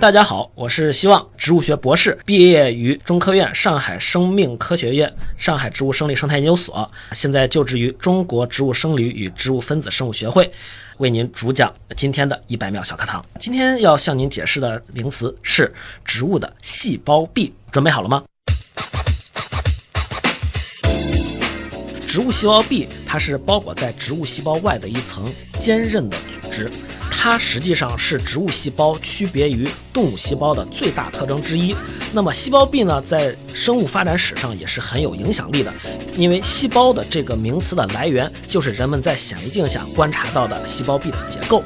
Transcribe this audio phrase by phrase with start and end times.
[0.00, 10.52] 大家好，我是希望植物学博士，毕业于中科院上海生命科学院上海植物生理生态研究所，现在就职于中国植物生理与植物分子生物学会，
[10.98, 13.26] 为您主讲今天的一百秒小课堂。
[13.40, 15.74] 今天要向您解释的名词是
[16.04, 18.22] 植物的细胞壁，准备好了吗？
[22.06, 25.24] 植物细胞壁，它是包裹在植物细胞外的一层
[25.58, 26.70] 坚韧的组织。
[27.20, 31.74] 它实际上是植物细胞区别于动物细胞的最大特征之一。
[32.12, 35.74] 那么细胞壁呢，在生物发展史上也是很有影响力的，
[36.16, 41.60] 因为细胞的这个名词的来源就是人们在显微镜下观察到的细胞壁的结构。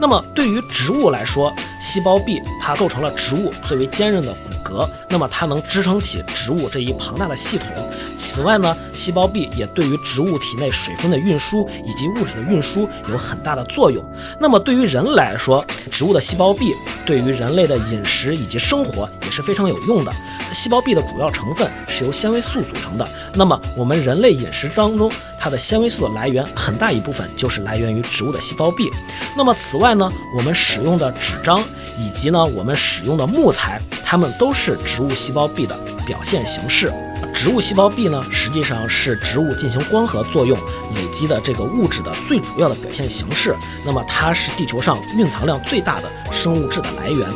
[0.00, 7.68] 那么对于植物来说，细胞壁它构成了植物最为坚韧的骨骼，那么它能支撑起植物这一庞大的系统。
[8.16, 14.04] 此外呢，细胞壁也对于植物体内水分的运输以及物质的运输有很大的作用。
[14.38, 16.72] 那么对于人来说，植物的细胞壁
[17.04, 20.12] 对于人类的饮食以及生活也是非常有用的。
[20.52, 23.06] 细胞壁的主要成分是由纤维素组成的。
[23.34, 28.88] 那么我们人类饮食当中，它的纤维素的来源很大一部分就是来源于植物的细胞壁。
[29.36, 31.64] 那么此外另外呢，我们使用的纸张
[31.96, 35.74] 以及呢我们使用的木材，它们都是植物细胞壁的
[36.06, 36.92] 表现形式。
[37.34, 40.58] 植物细胞壁呢，实际上是植物进行光合作用
[40.94, 43.56] 累积的这个物质的最主要的表现形式。
[43.86, 47.26] 那么它是地球上蕴藏量最大的生物质的来源。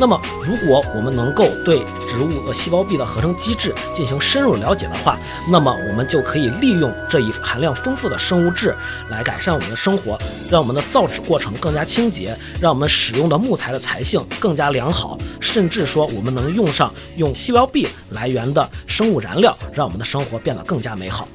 [0.00, 5.18] 那么，如果我们能够对植物和细胞壁的合成机制进行深入了解的话，
[5.50, 8.74] 那么我们就可以利用这一含量丰富的生物质
[9.10, 10.18] 来改善我们的生活，
[10.50, 21.28] 让我们的造纸过程更加清洁，让我们使用的木材的材性更加良好，甚至说我们能用上用细胞壁来源的生物燃料，让我们的生活变得更加美好。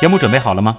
[0.00, 0.78] 节目准备好了吗？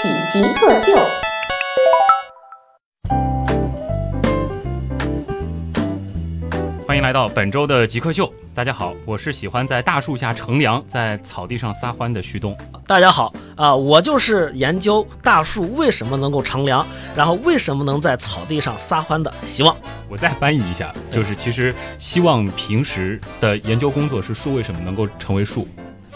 [0.00, 0.96] 开启极客秀。
[6.86, 8.32] 欢迎来到本周的极客秀。
[8.54, 12.56] 大家好，我是喜欢在大树下乘凉，在草地上撒欢的旭东。
[12.86, 19.76] 大家好啊，我就是研究大树为什么能够乘凉，然后为什么能在草地上撒欢的希望。
[20.08, 25.68] 我再翻译一下，就是其实希望平时的研究工作是树为什么能够成为树。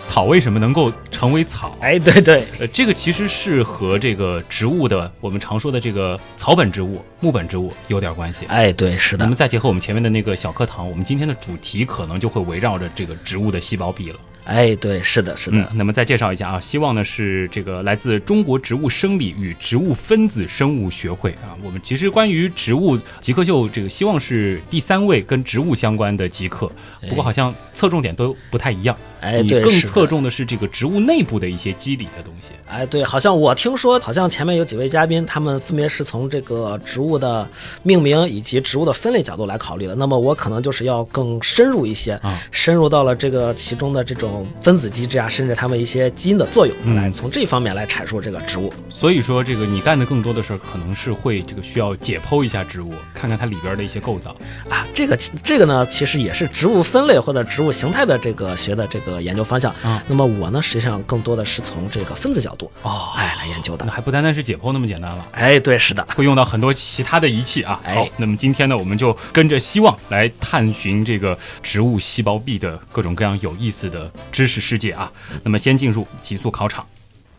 [0.05, 1.77] 草为什么能够成为草？
[1.81, 8.47] 哎，对对，呃，这个其实是和这个植物的我们常说的这个草本植物、木本植物有点关系。
[8.47, 9.25] 哎，对，是的。
[9.25, 14.19] 那么再结合我们前面的那个小课堂，我们今天的主题可能就会围绕着这个植物的细胞壁了。
[14.44, 15.56] 哎，对，是的，是的。
[15.56, 21.56] 嗯，那么再介绍一下啊，希望呢是这个来自中国植物生理与植物分子生物学会啊。
[21.62, 26.71] 我们其实关于植物极客秀，这个希望是第三位跟植物相关的极客，
[27.09, 28.97] 不过好像侧重点都不太一样。
[29.21, 32.50] 哎，对更侧重的是这个植物内部的一些机理的东西。
[32.66, 37.49] 哎，对，好像我听说，好像前面有几位嘉宾，他们分别是从这个植物的
[37.82, 39.94] 命名以及植物的分类角度来考虑的。
[39.94, 48.72] 那么我可能就是要更深入一些，啊，深入到了这个其中的这种分子机制啊，甚至它们一些基因的作用，来从这方面来阐述这个植物。
[48.89, 54.34] 所以说，这个你干的更多的事儿，可能是会这个需要解剖一下植物，看看它里边的一些构造
[54.71, 54.87] 啊。
[54.94, 60.03] 这个这个呢，其实也是植物分类或者植物形态的这个学的这个研究方向啊。
[60.06, 63.84] 那么我呢，实际上更多的是从这个分子角度哦，哎来研究的。
[63.84, 65.27] 那还不单单是解剖那么简单了。
[65.33, 67.81] 哎，对，是的，会用到很多其他的仪器啊。
[67.84, 75.12] 好，那么今天呢，我们就跟着希望来探寻这个植物细胞壁的各种各样有意思的知识世界啊。
[75.43, 76.87] 那么先进入极速考场。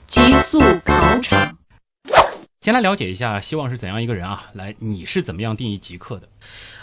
[0.05, 1.57] 极速考场，
[2.61, 4.51] 先来了解一下希望是怎样一个人啊？
[4.53, 6.29] 来，你是怎么样定义极客的？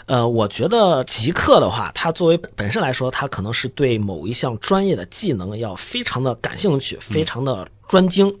[0.05, 8.37] 呃，我觉得极客的话，他作为本身来说，他可能是对某一项专业的技能要非常的感兴趣，非常的专精。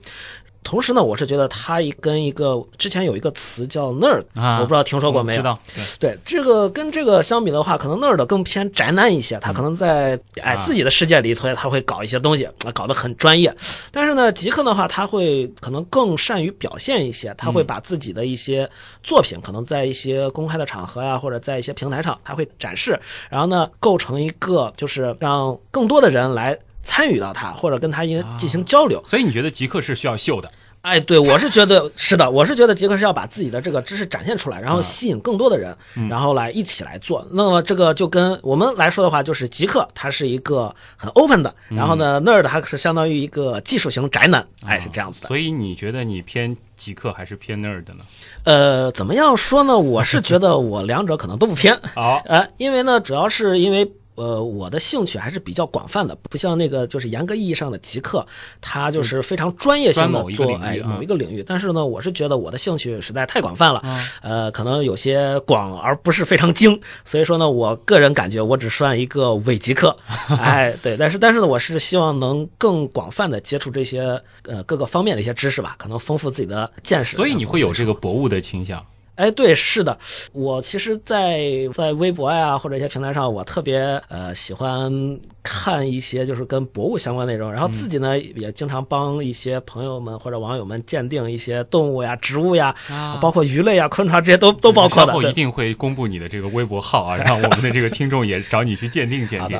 [0.63, 5.37] 同时呢，我是觉得他一跟一个之前有一个词叫 nerd，啊，我不知道听说过没有？
[5.37, 5.59] 知道。
[5.99, 13.53] 对，这个跟这个相比的话，可能 nerd 更偏宅男一些，他可能在哎自己的世界里头，他会搞一些东西，搞得很专业。
[13.91, 18.69] 但是呢，极客的话，他会可能更善于表现一些，他会把自己的一些
[19.03, 22.99] 作品，可能在一些公开的场合呀，或者在一些平台上，他会展示，
[23.29, 26.57] 然后呢，构成一个就是让更多的人来。
[26.83, 30.51] 参与到他，或者跟它进进行交流，所以你觉得极客是需要秀的？
[30.81, 37.25] 哎，对，我是觉得 是的，我是觉得极客是要把自己的这个知识展现出来，然后啊吸引更多的人，嗯然后来一起来做。
[37.31, 45.29] 那么这个就跟我们来说的话，就是极客它是一个很 open 的，然后呢，nerd 它是相当于一个技术型宅男，哎，是这样子的。
[45.29, 48.03] 所以你觉得你偏极客还是偏 nerd 呢？
[48.43, 49.79] 呃，怎么样说呢？
[49.79, 53.89] 我是觉得我两者可能都不偏， 好，呃，因为呢，主要是因为。
[54.15, 58.25] 呃，我的兴趣还是比较广泛的，不像那个就是严格意义上的极客，
[58.61, 61.43] 他就是非常专业性的专某一个做哎领域啊某一个领域。
[61.45, 69.97] 但是呢，我是觉得我的兴趣实在太广泛了，啊呃，可能有些广而不是非常精，所以说呢，我个人感觉我只算一个伪极客，
[70.39, 77.15] 哎，对，但是但是呢，我是希望能更广泛的接触这些呃各个方面的一些知识吧，可能丰富自己的见识。
[77.15, 78.85] 所以你会有这个博物的倾向。
[79.15, 79.97] 哎，对，是的，
[80.31, 81.39] 我其实在，
[81.73, 83.79] 在微博呀或者一些平台上，我特别
[84.09, 95.13] 呃喜欢看一些就是跟博物相关内容，然后自己呢、也经常帮一些朋友们或者网友们鉴定一些动物呀、植物呀，啊包括鱼类呀、昆虫啊这些都都包括的。
[95.13, 99.59] 对稍后一定会公布你的这个微博号啊，让我们的这个听众也找你去鉴定鉴定。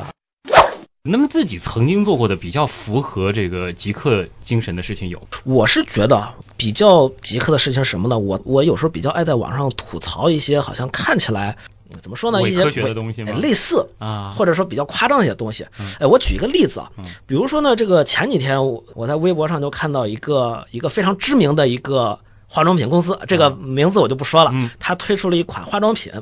[1.05, 8.17] 那么自己曾经做过的比较符合这个极客精神的事情有我是觉得比较极客的事情是什么呢？
[8.17, 11.57] 我我有时候比较爱在网上吐槽一些好像看起来
[11.91, 14.31] 嗯怎么说呢，一些伪科学的东西吗哎类似啊？
[14.31, 15.85] 或者说比较夸张的一些东西嗯。
[15.99, 22.17] 哎，我举一个例子啊嗯，比如说呢，这个前几天我我在微博上就看到一个一个非常知名的一个。
[22.53, 24.51] 化妆品公司，这个名字我就不说了。
[24.53, 26.13] 嗯它推出了一款化妆品，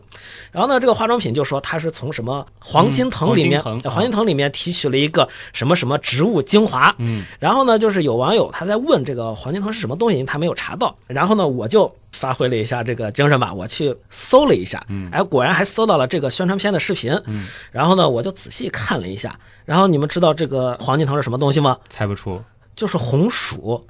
[0.54, 6.96] 然后呢，这个化妆品就说它是从什么黄金藤里面，嗯黄金藤呃黄金藤里面提取了一个什么什么植物精华。
[7.00, 10.96] 嗯然后呢，就是有网友他在问这个黄金藤是什么东西，因为他没有查到。
[11.08, 17.12] 然后呢，我就发挥了一下这个精神吧，我去搜了一下，嗯哎，果然还搜到了这个宣传片的视频。
[17.26, 19.38] 嗯，然后呢，我就仔细看了一下。
[19.66, 21.78] 然后你们知道这个黄金藤是什么东西吗？
[21.90, 22.42] 猜不出。
[22.74, 23.86] 就是红薯，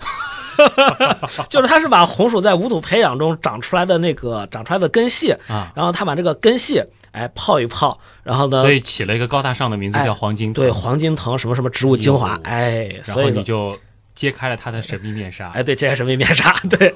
[1.49, 10.63] 就是它是把红薯在无土培养中长出来的那个长出来的根系，啊然后他把这个根系哎泡一泡，然后呢所，以起了一个高大上的名字哎叫黄金藤。
[10.63, 13.77] 对黄金藤什么什么植物精华哟，哎，然后所以呢你就
[14.15, 15.49] 揭开了它的神秘面纱。
[15.51, 16.93] 哎对，揭开神秘面纱， 对。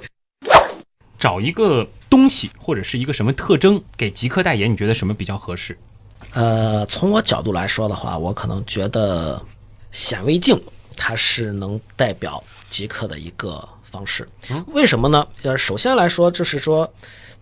[1.18, 5.75] 找一个东西或者是一个什么特征给极客代言，你觉得什么比较合适？
[6.34, 9.42] 呃，从我角度来说的话，我可能觉得
[9.92, 10.62] 显微镜
[10.95, 14.63] 它是能代表极客的一个方式嗯。
[14.68, 15.27] 为什么呢？
[15.44, 16.92] 呃，首先来说，就是说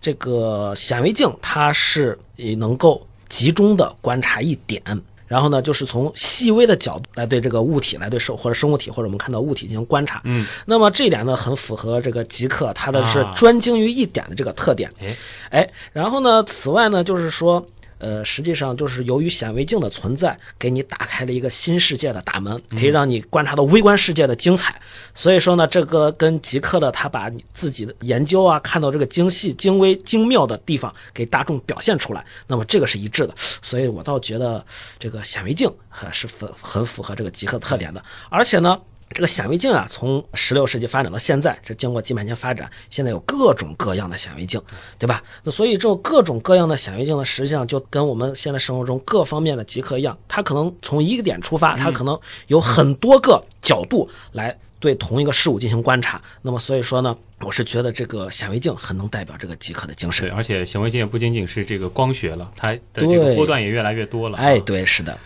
[0.00, 4.82] 这个显微镜它是也能够集中的观察一点。
[5.26, 10.20] 然后呢，就是从细微的角度来对这个物体，来对生或者生物体或者我们看到物体进行观察。
[10.24, 14.92] 嗯，那么这一点呢，很符合这个极客它的是啊专精于一点的这个特点。
[15.00, 15.16] 哎，
[15.50, 17.66] 哎，然后呢，此外呢，就是说，
[18.04, 24.78] 呃，实际上就是由于显微镜的存在，给你打开了一个新世界的大门，可以让你观察到微观世界的精彩。
[25.14, 33.34] 所以说呢，这个跟极客的他把你自己的研究啊，看到这个精细、精微、精妙的地方给大众表现出来，那么这个是一致的。
[33.62, 34.62] 所以我倒觉得
[34.98, 38.78] 这个显微镜还是很很符合这个极客特点的，而且呢。
[39.10, 44.60] 这个显微镜啊，从十六世纪发展到现在，这经过几百年发展，现在有各种各样的显微镜，
[44.98, 45.22] 对吧？
[45.44, 52.18] 那所以这种各种各样的显微镜呢，实际上就跟我们现在生活中各方面的极客一样，它可能从一个点出发，它可能
[52.48, 56.20] 有很多个角度来对同一个事物进行观察。
[56.42, 60.36] 那么所以说呢，我是觉得这个显微镜很能代表这个极客的精神对，神。
[60.36, 64.38] 而且显微镜也不仅仅是这个光学了，它的这个波段也越来越多了。
[64.38, 65.16] 哎，啊，对，是的。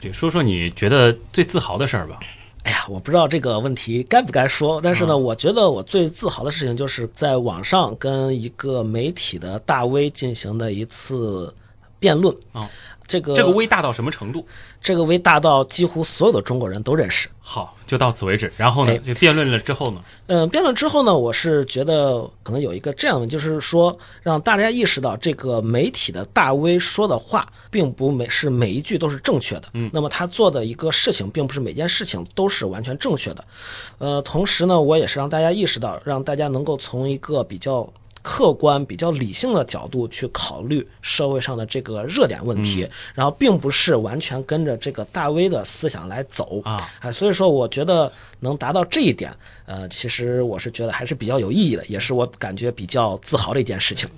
[0.00, 2.20] 对，说说你觉得最自豪的事儿吧。
[2.62, 11.54] 哎呀，我不知道这个问题该不该说，但是呢，嗯我觉得我最自豪的事情就是在网上跟一个媒体的大 V 进行的一次
[11.98, 12.36] 辩论。
[12.52, 12.68] 哦，
[13.10, 14.46] 这个这个微大到什么程度？
[14.80, 17.28] 这个微大到几乎所有的中国人都认识。
[17.40, 18.52] 好，就到此为止。
[18.56, 29.64] 然后呢哎，辩论了之后呢，嗯，辩论之后呢，我是觉得可能有一个这样的，就是说让大家意识到，这个媒体的大 V 说的话，并不每是每一句都是正确的。
[29.74, 33.44] 嗯那么他做的一个事情，并不是每件事情都是完全正确的。
[33.98, 37.92] 呃，同时呢，我也是让大家意识到，让大家能够从一个比较。
[38.22, 46.90] 客观、比较理性的角度去考虑社会上的这个热点问题，然后并不是完全跟着这个大 V 的思想来走啊。
[47.00, 49.34] 哎，所以说我觉得能达到这一点，
[49.66, 54.08] 呃，其实我是觉得还是比较有意义的，也是我感觉比较自豪的一件事情。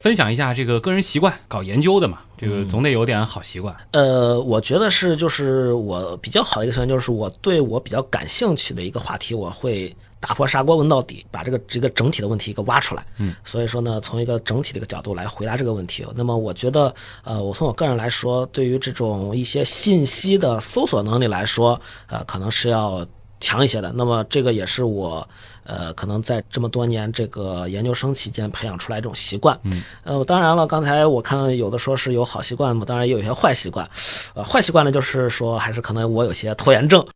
[0.00, 3.74] 分享一下这个个人习惯，搞研究的嘛，这个嗯总得有点好习惯。
[3.90, 13.06] 呃，我觉得是就是我比较好的一个习惯，就是我对我比较感兴趣的一个话题，我会打破砂锅问到底，把这个这个整体的问题给挖出来。
[13.18, 16.04] 嗯，所以说呢，从一个整体的一个角度来回答这个问题。
[16.14, 23.06] 那么我觉得，呃，我从我个人来说，对于这种一些信息的搜索能力来说，呃，可能是要
[23.40, 23.92] 强一些的。
[23.92, 25.28] 那么这个也是我
[25.62, 29.58] 呃可能在这么多年这个研究生期间培养出来这种习惯。
[29.62, 33.88] 嗯，呃，当然了，刚才我看有的说是有好习惯嘛，当然也有一些坏习惯。
[34.34, 37.06] 呃，坏习惯呢就是说还是可能我有些拖延症。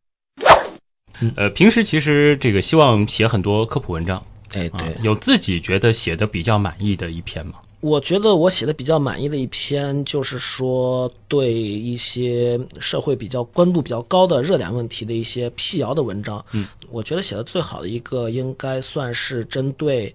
[1.37, 7.55] 呃，平时其实这个希望写很多科普文章，哎，啊对，有自己觉得写的比较满意的一篇吗？
[7.81, 16.45] 我觉得我写的比较满意的一篇，就是说对一些社会比较关注比较高的热点问题的一些辟谣的文章。
[16.53, 20.15] 嗯，我觉得写的最好的一个，应该算是针对。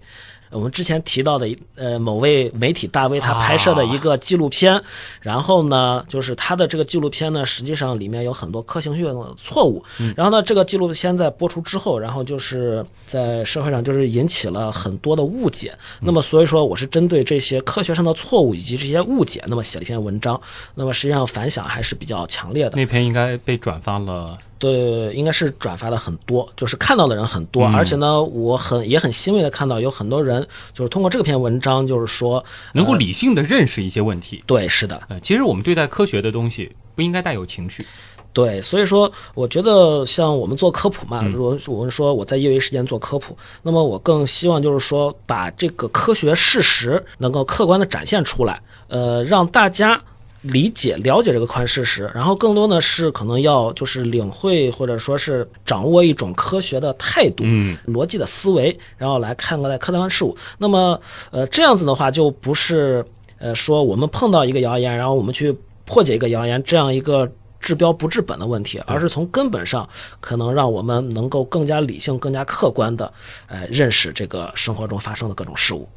[0.50, 4.82] 我们之前提到的一呃某位媒体大 V 他拍摄的一个纪录片，
[5.20, 9.84] 然后呢，就是他的这个纪录片呢，实际上里面有很多科学性的错误。
[10.16, 15.76] 然后呢，这个纪录片在播出之后，然后就是在社会上就是引起了很多的误解。
[16.00, 20.40] 那么所以说，我是针对这些科学上的错误以及这些误解，那么写了一篇文章。
[20.74, 22.76] 那么实际上反响还是比较强烈的。
[22.76, 34.42] 那篇应该被转发了，对，应该是转发的很多，就是看到的人很多，嗯而且呢，我很也很欣慰的看到有很多人就是通过这篇文章，就是说能够理性的认识一些问题。
[34.46, 37.86] 对，是的，呃，其实我们对待科学的东西不应该带有情绪。
[38.32, 50.02] 对，所以说我觉得像我们做科普嘛，嗯如果我们说我在业余时间做科普，那么我更希望就是说把这个科学事实能够客观的展现出来，呃，让大家。
[50.48, 60.36] 理解、了解这个客观事实，然后更多呢是可能要就是领会或者说是掌握一种科学的态度，嗯逻辑的思维，然后来看待客观事物。
[60.58, 61.00] 那么，
[61.30, 63.04] 呃，这样子的话，就不是
[63.38, 69.88] 呃说我们碰到一个谣言，然后我们去破解一个谣言这样一个治标不治本的问题，而是从根本上
[70.20, 73.12] 可能让我们能够更加理性、更加客观的
[73.48, 75.88] 呃认识这个生活中发生的各种事物。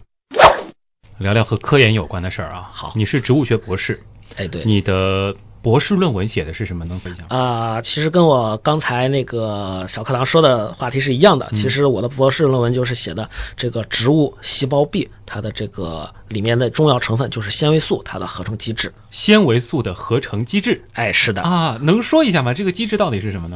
[1.20, 2.68] 聊聊和科研有关的事儿啊。
[2.74, 4.02] 好你是植物学博士，
[4.36, 4.64] 哎，对。
[4.66, 6.84] 你的博士论文写的是什么？
[6.86, 7.26] 能分享？
[7.28, 11.48] 啊、其实跟我刚才那个小课堂说的话题是一样的。
[11.54, 18.92] 其实我的博士论文就是写的这个植物细胞壁，它的这个里面的重要成分就是纤维素，它的合成机制。
[19.12, 21.44] 纤维素的合成机制哎，是的。
[21.44, 22.54] 啊，能说一下吗？
[22.54, 23.56] 这个机制到底是什么呢？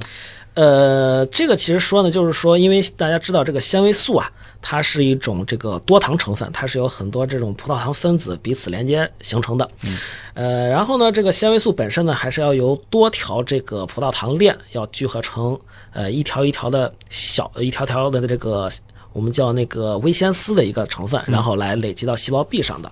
[0.55, 4.31] 呃，这个其实说呢，就是说，因为大家知道这个纤维素啊，
[4.61, 9.69] 它是一种这个多糖成分，它是有很多这种葡萄糖分子彼此连接形成的。
[9.83, 9.97] 嗯，
[10.33, 15.59] 呃，然后呢，这个纤维素本身呢，还是要由多条这个葡萄糖链要聚合成
[15.93, 18.71] 呃一条一条的小一条条的这个。
[19.11, 22.91] 我们叫那个微纤丝的一个成分，然后来累积到细胞壁上的。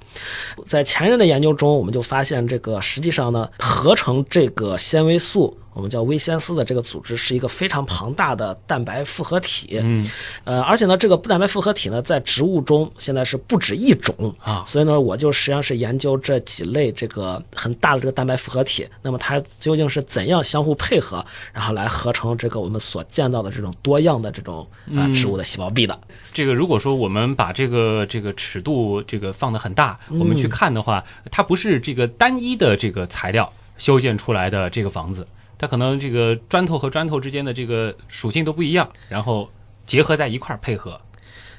[0.70, 9.80] 在前人的研究中，我们就发现这个实际上呢，合成这个纤维素，我们叫微纤丝的这个组织是一个非常庞大的蛋白复合体。
[9.82, 10.08] 嗯，
[10.44, 26.00] 呃，而且呢，这个蛋白复合体呢，在植物中现在是不止一种啊所以呢，我就实际上是研究这几类这个很大的这个蛋白复合体，那么它究竟是怎样相互配合，然后来合成这个我们所见到的这种多样的这种呃嗯植物的细胞壁的。
[26.32, 35.27] 这个如果说我们把这个这个尺度这个放得很大，我们去看的话，它不是这个单一的这个材料修建出来的这个房子，
[35.63, 39.50] 它可能这个砖头和砖头之间的这个属性都不一样，然后
[39.88, 41.00] 结合在一块儿配合。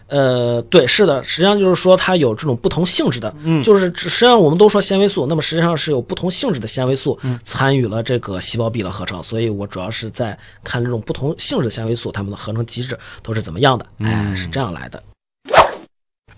[0.09, 15.03] 呃，对，是的，实际上就是说它有这种不同性质的，嗯就是实际上我们都说纤维素，那么实际上是有不同性质的纤维素参与了这个细胞壁的合成，所以我主要是在看这种不同性质的纤维素它们的合成机制都是怎么样的，哎，嗯是这样来的。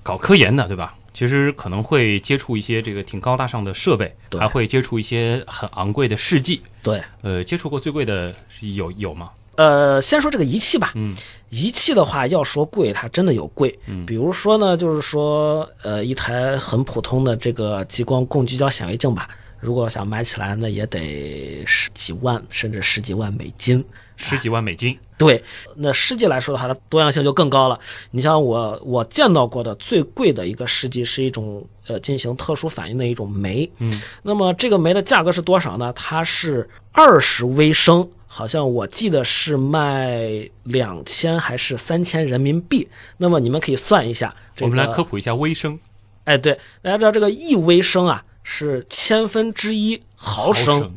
[0.04, 0.94] 搞科研的，对吧？
[1.16, 6.61] 其实可能会接触一些这个挺高大上的设备，对还会接触一些很昂贵的试剂。
[6.82, 9.30] 对，呃，接触过最贵的有有吗？
[9.54, 11.16] 呃，先说这个仪器吧，嗯
[11.49, 13.78] 仪器的话，要说贵，它真的有贵。
[13.87, 23.82] 嗯比如说呢，就是说，呃，一台很普通的这个激光共聚焦显微镜吧，如果想买起来呢，也得十几万甚至十几万美金。
[24.16, 24.99] 十几万美金。
[25.18, 25.42] 对，
[25.76, 27.80] 那试剂来说的话，它多样性就更高了。
[28.11, 35.92] 你像我我见到过的最贵的一个试剂是一种呃进行特殊反应的一种酶，嗯，那么这个酶的价格是多少呢？
[35.94, 42.87] 它是二十微升，好像我记得是卖两千还是三千人民币。
[43.16, 45.78] 那么你们可以算一下，这个、我们来科普一下微升
[46.25, 50.94] 哎，对，大家知道这个一微升啊是千分之一毫升，升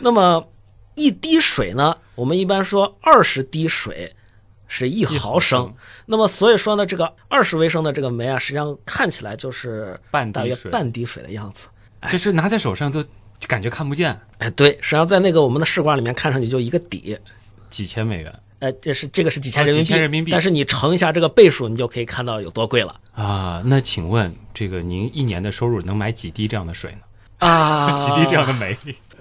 [0.00, 0.44] 那么
[1.00, 4.14] 一滴水呢，我们一般说二十滴水
[4.68, 5.72] 是一毫毫升。
[6.04, 11.66] 那么所以说呢，这个二十微升的这个酶啊，实际上看起来就是半大约半滴水的样子。
[12.12, 13.04] 就是拿在手上都
[13.46, 17.18] 感觉看不见，哎，对，实际上在那个我们的试管里面看上去就一个底。
[17.70, 23.62] 几千美元呃，这是这个是几千哦人民币，几千人民币但是你乘一下这个倍数，你就可以看到有多贵了啊。
[23.64, 26.98] 那请问这个您一年的收入能买几滴这样的水呢？
[27.38, 28.00] 啊！
[28.04, 28.76] 几滴这样的煤？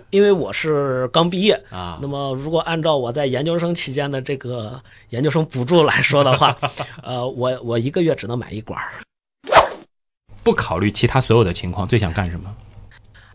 [0.10, 6.58] 因为我是刚毕业啊那么如果按照我在研究生期间的这个研究生补助来说的话，
[7.04, 8.90] 呃，我我一个月只能买一管儿。
[10.42, 12.56] 不考虑其他所有的情况，最想干什么？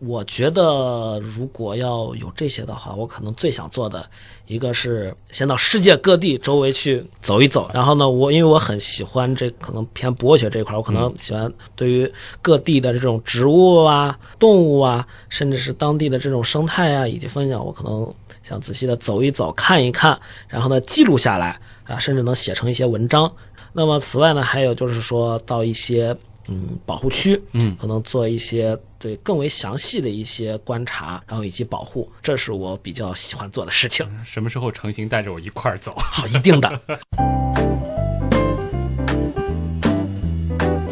[0.06, 4.08] 我觉得如果要有这些的话，我可能最想做的
[4.46, 7.70] 一个是先到世界各地周围去走一走。
[7.72, 23.32] 然后呢，我因为我很喜欢这可能偏博学这一块，我可能喜欢对于各地的这种植物啊、动物啊，甚至是当地的这种生态啊以及分享，我可能想仔细的走一走、看一看，然后呢记录下来啊，甚至能写成一些文章。
[23.72, 26.16] 那么此外呢，还有就是说到一些
[26.48, 34.06] 嗯保护区，嗯可能做一些对更为详细的一些观察，然后以及保护，这是我比较喜欢做的事情。
[34.24, 35.94] 什么时候成型带着我一块儿走？
[35.98, 36.80] 好，一定的。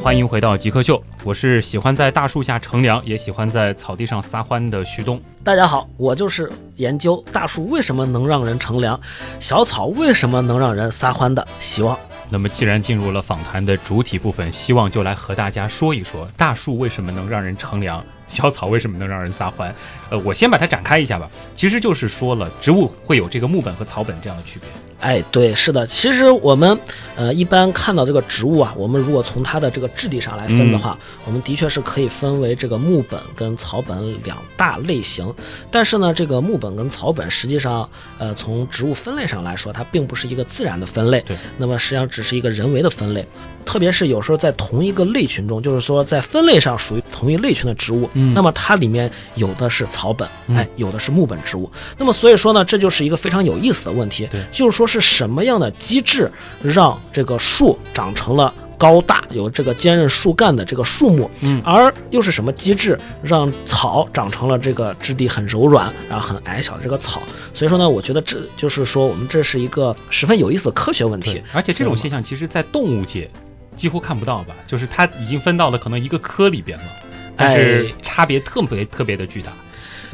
[0.03, 5.23] 欢迎回到极客秀，我是喜欢在大树下乘凉，也喜欢在草地上撒欢的徐东。
[5.45, 9.01] 大家好，我就是研究大树为什么能让人乘凉，
[9.39, 11.97] 小草为什么能让人撒欢的希望。
[12.33, 19.75] 那么，既然进入了访谈的主体部分，希望就来和大家说一说大树为什么能让人乘凉，小草为什么能让人撒欢。
[20.09, 24.67] 呃，我先把它展开一下吧，其实就是说了，植物会有这个木本和草本这样的区别。
[25.03, 25.85] 哎，对，是的。
[25.85, 26.79] 其实我们
[27.17, 35.35] 呃一般看到这个植物啊，我们如果从它的这个质地上来分的话，我们的确是可以分为这个木本跟草本两大类型。
[35.73, 41.21] 但是呢，这个木本跟草本实际上，呃，从植物分类上来说，它并不是一个自然的分类。
[41.27, 41.37] 对。
[41.59, 43.27] 那么实际上只是一个人为的分类。
[43.65, 51.71] 特别是有时候在同一个类群中，就是说在分类上属于同一类群的植物，嗯那么它里面有的是草本，嗯哎，有的是木本植物。
[51.97, 56.31] 那么所以说呢，这就是一个非常有意思的问题，对就是说是什么样的机制
[56.63, 67.23] 让这个树长成了高大、有这个坚韧树干的这个树木，嗯而又是什么机制让草长成了这个质地很柔软，然后很矮小的这个草？
[67.55, 73.31] 所以说呢，我觉得这就是说我们这是一个十分有意思的科学问题。，而且这种现象其实，在动物界
[73.77, 74.55] 几乎看不到吧？
[74.67, 76.85] 就是它已经分到了可能一个科里边了，
[77.37, 79.53] 但是哎差别特别特别的巨大。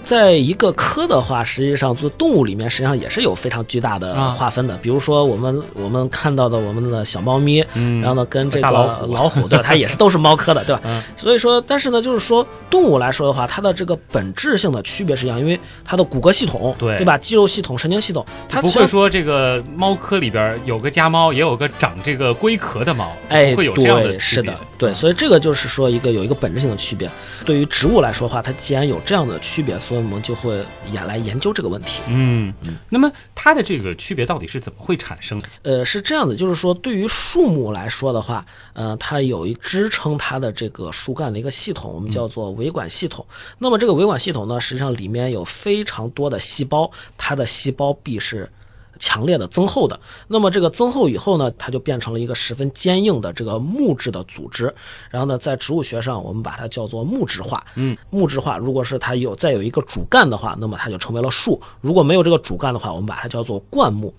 [0.08, 4.74] 在一个科的话，实际上做动物里面，实际上也是有非常巨大的啊划分的。
[4.78, 9.64] 比如说我们我们看到的我们的小猫咪，嗯然后呢跟这个大老虎老虎，对吧？
[9.66, 10.80] 它也是都是猫科的，对吧？
[10.88, 17.18] 嗯所以说，但是呢，就是说动物来说的话，它的这个本质性的区别是一样，因为它的骨骼系统，对对吧？
[17.18, 27.10] 肌肉系统、神经系统，它不会说这个猫科里边有个家猫，也有个长这个龟壳的猫，哎，会有这样的，是的，对，所以这个就是说一个有一个本质性的区别。
[27.44, 32.02] 对于植物来说的话，它既然有这样的区别，所以我们就会也来研究这个问题。
[32.08, 32.52] 嗯，
[32.88, 35.42] 那么它的这个区别到底是怎么会产生？
[35.62, 43.26] 呃，是这样的，就是说，对于树木来说的话，呃，它有一支撑它的这个树干的一个系统，我们叫做维管系统。
[43.58, 48.50] 那么这个维管系统呢，实际上里面有非常多的细胞，它的细胞壁是。
[48.98, 54.74] 强烈的增厚的，那么这个增厚以后呢，它就变成了一个十分坚硬的这个木质的组织。
[55.10, 57.64] 然后呢，在植物学上，我们把它叫做木质化。
[57.76, 64.12] 嗯，木质化，如果是它有再有一个主干的话，那么它就成为了树；如果没有这个主干的话，我们把它叫做灌木。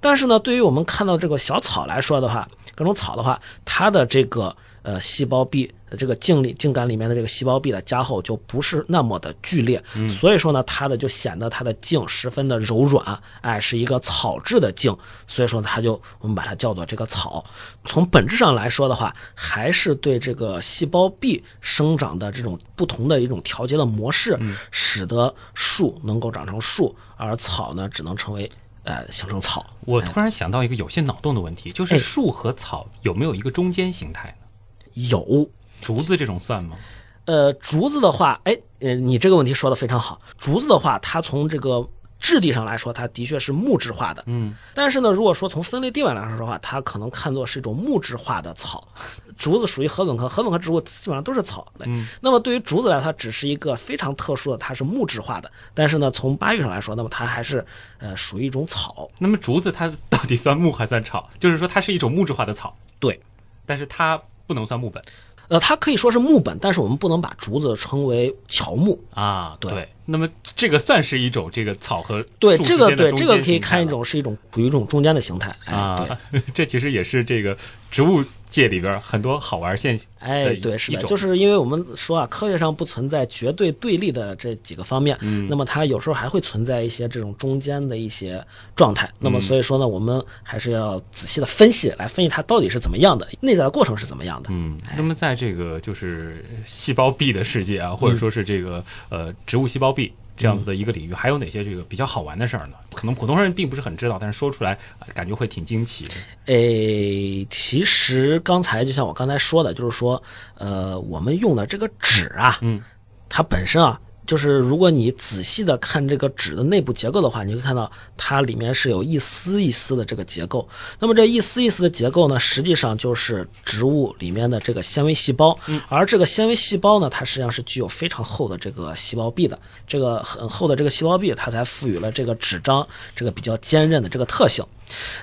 [0.00, 14.96] 但是呢，对于我们看到这个小草来说的话，各种草的话，它的这个呃细胞壁呃这个茎里茎秆里面的这个细胞壁的加厚就不是那么的剧烈，所以说呢，它的就显得它的茎十分的柔软，哎，是一个草质的茎，
[15.26, 17.44] 所以说它就我们把它叫做这个草。
[17.84, 24.38] 从本质上来说的话，还是对这个细胞壁生长的这种不同的一种调节的模式，
[24.72, 28.50] 使得树能够长成树，而草呢只能成为
[28.82, 29.64] 呃形成草。
[29.82, 34.46] 我突然想到一个有些脑洞的问题，就是哎树和草有没有一个中间形态呢？
[34.94, 35.48] 有
[35.80, 36.76] 竹子这种算吗？
[37.24, 40.20] 呃，竹子的话，哎，呃，你这个问题说的非常好。
[40.38, 41.88] 竹子的话，它从这个
[42.20, 44.22] 质地上来说，它的确是木质化的。
[44.26, 48.86] 嗯，但是呢，如果说从分类地位来说的话，它可能看作是一种木质化的草。
[49.36, 51.86] 竹子属于禾本科，禾本科植物基本上都是草类。
[51.88, 55.50] 嗯那么对于竹子来说，它只是一个非常特殊的，它是木质化的。
[55.74, 57.66] 但是呢，从八育上来说，那么它还是
[57.98, 59.10] 呃属于一种草。
[59.18, 61.28] 那么竹子它到底算木还算草？
[61.40, 63.20] 就是说它是一种木质化的草，对，
[63.66, 65.02] 但是它不能算木本
[65.48, 68.98] 呃，它可以说是木本，但是我们不能把竹子称为乔木。
[69.12, 69.56] 啊。
[69.60, 75.54] 对那么这个算是一种这个草和对，树这个对这个可以看一种是一种属于一种中间的形态。
[75.64, 76.42] 哎，啊对。
[76.54, 77.56] 这其实也是这个
[77.90, 89.08] 植物界里边很多好玩现象哎，的对，是的，就是因为我们说啊，科学上不存在绝对对立的这几个方面，嗯那么它有时候还会存在一些这种中间的一些状态。
[89.18, 94.48] 那么嗯所以说呢，我们还是要仔细的分析，来分析它到底是怎么样的，内在的过程是怎么样的。
[94.52, 102.74] 嗯，那么在这个就是细胞壁的世界啊，或嗯者说是这个呃植物细胞壁，这样子的一个领域，还有哪些这个比较好玩的事儿呢？
[102.92, 106.14] 可能普通人并不是很知道，但是说出来呃感觉会挺惊奇的。
[106.46, 110.22] 诶，其实刚才就像我刚才说的，就是说，
[110.56, 112.82] 呃，我们用的这个纸啊，嗯，
[113.28, 120.68] 它本身啊，就是如果你仔细的看这个纸的内部结构的话，你会看到它里面是有一丝一丝的这个结构。
[120.98, 125.58] 那么这一丝一丝的结构呢，实际上就是植物里面的这个纤维细胞。
[125.66, 129.58] 嗯，而这个纤维细胞呢，它实际上是具有非常厚的这个细胞壁的。
[129.86, 134.64] 这个很厚的这个细胞壁，它才赋予了这个纸张这个比较坚韧的这个特性。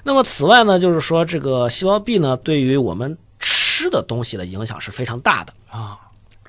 [0.03, 5.53] 那么此外呢，就是说这个细胞壁呢，对于我们吃的东西的影响是非常大的。
[5.69, 5.99] 啊，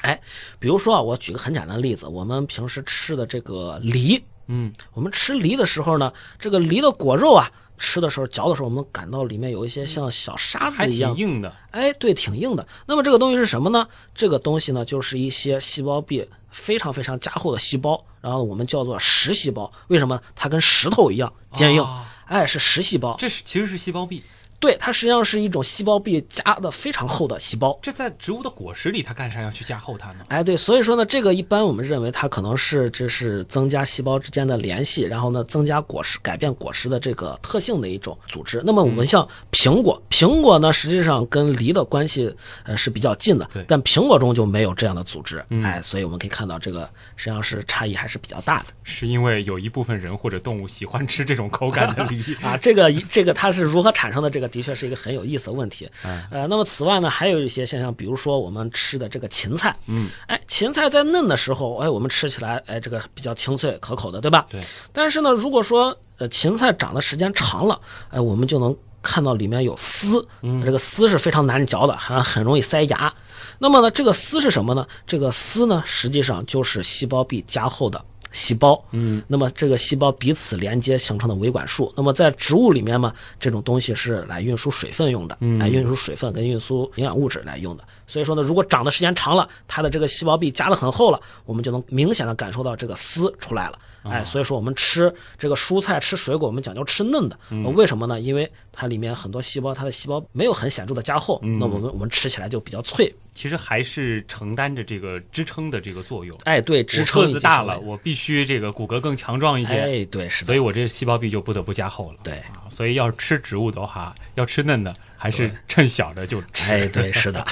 [0.05, 0.21] 哎，
[0.59, 11.57] 比如说啊，我举个很简单的例子，我们平时吃的这个梨，嗯，我们吃梨的时候呢，这个梨的果肉啊，吃的时候嚼的时候，我们感到里面有一些像小沙子一样，硬的。
[11.71, 12.69] 哎，对，挺硬的。
[12.85, 13.89] 那么这个东西是什么呢？
[14.15, 19.73] 这个东西呢，就是一些细胞壁非常非常加厚的细胞，然后我们叫做石细胞。
[19.89, 20.21] 为什么？
[20.37, 21.83] 它跟石头一样坚硬。
[21.83, 23.17] 啊哎，是石细胞。
[23.19, 24.23] 这是其实是细胞壁，
[24.65, 27.79] 对，它实际上是一种细胞壁加的非常厚的细胞。
[27.83, 30.25] 这在植物的果实里，它干啥要去加厚它呢？
[30.29, 38.63] 哎，对，所以说呢，这个一般我们认为它可能是这是增加细胞之间的联系，然后呢，增加果实改变果实的这个特性的一种组织。
[38.65, 45.45] 那么我们像苹果，苹果呢实际上跟梨的关系呃是比较近的对，但苹果中就没有这样的组织。
[45.51, 48.67] 嗯哎，所以我们可以看到这个实际上是差异还是比较大的。
[48.83, 54.31] 是因为有一部分人或者动物喜欢吃这种口感的梨 啊，这个这个它是如何产生的？
[54.31, 55.91] 这个的确是一个很有意思的问题。
[56.05, 64.47] 嗯呃，那么此外呢，还有一些现象，比如说我们吃的这个芹菜，嗯，哎，芹菜在嫩的时候，哎，我们吃起来，哎，这个比较清脆可口的，对吧？
[64.49, 64.61] 对。
[64.93, 73.13] 但是呢，如果说呃芹菜长的时间长了，哎，我们就能看到里面有丝，嗯这个丝是非常难嚼的，还很容易塞牙。
[73.59, 74.87] 那么呢，这个丝是什么呢？
[75.07, 78.05] 这个丝呢，实际上就是细胞壁加厚的
[78.35, 78.85] 细胞。
[78.91, 81.91] 嗯，那么这个细胞彼此连接形成的维管束。
[81.97, 87.85] 那么在植物里面嘛，这种东西是来运输水分用的，嗯来运输水分跟运输营养物质来用的。
[88.07, 93.79] 所以说呢，如果长的时间长了，它的这个细胞壁加的很厚了，我们就能明显的感受到这个丝出来了。
[94.03, 97.39] 哎，所以说我们吃这个蔬菜、吃水果，我们讲究吃嫩的。
[97.49, 98.21] 呃为什么呢？
[98.21, 103.15] 因为它里面很多细胞，它的细胞没有很显著的加厚，那我们我们吃起来就比较脆。
[103.35, 106.39] 其实还是承担着这个支撑的这个作用。
[106.45, 112.19] 哎，对，支撑个子大了，我必须这个骨骼更强壮一些，哎，对，是的，所以我这细胞壁就不得不加厚了。
[112.23, 116.71] 对啊，所以要吃植物的话，要吃嫩的，还是趁小的就吃。
[116.71, 117.45] 哎，对，是的。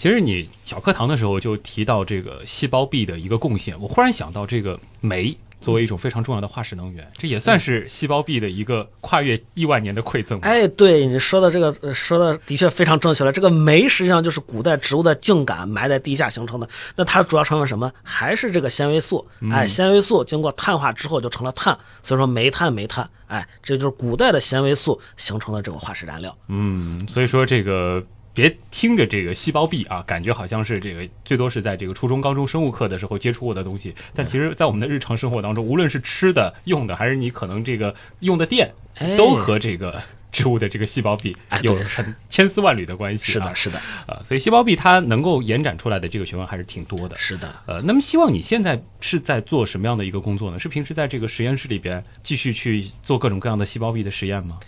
[0.00, 10.48] 其实你小课堂的时候就提到这个细胞壁的一个贡献，我忽然想到这个酶作为一种非常重要的化石能源，这也算是细胞壁的一个跨越亿万年的馈赠吧。
[10.48, 13.30] 哎，对你说的这个呃说的的确非常正确了。
[13.30, 16.66] 这个酶实际上就是古代植物的茎秆埋在地下形成的。
[16.96, 17.92] 那它主要成分什么？
[18.02, 19.28] 还是这个纤维素。
[19.52, 23.10] 哎，纤维素经过碳化之后就成了碳，所以说煤炭煤炭。
[23.26, 26.34] 哎，这就是古代的纤维素形成的这种化石燃料。
[26.48, 43.34] 嗯，所以说这个别听着这个细胞壁啊，感觉好像是这个最多是在这个初中、高中生物课的时候接触过的东西，但其实在我们的日常生活当中，无论是吃的、用的，还是你可能这个用的电，哎都和这个植物的这个细胞壁有很千丝万缕的关系、啊。
[43.34, 47.16] 是的，是的，啊，所以细胞壁它能够延展出来的这个学问还是挺多的。
[47.18, 47.52] 是的。
[47.66, 50.58] 呃，那么希望你现在是在做什么样的一个工作呢？
[50.60, 54.60] 是平时在这个实验室里边继续去做各种各样的细胞壁的实验吗？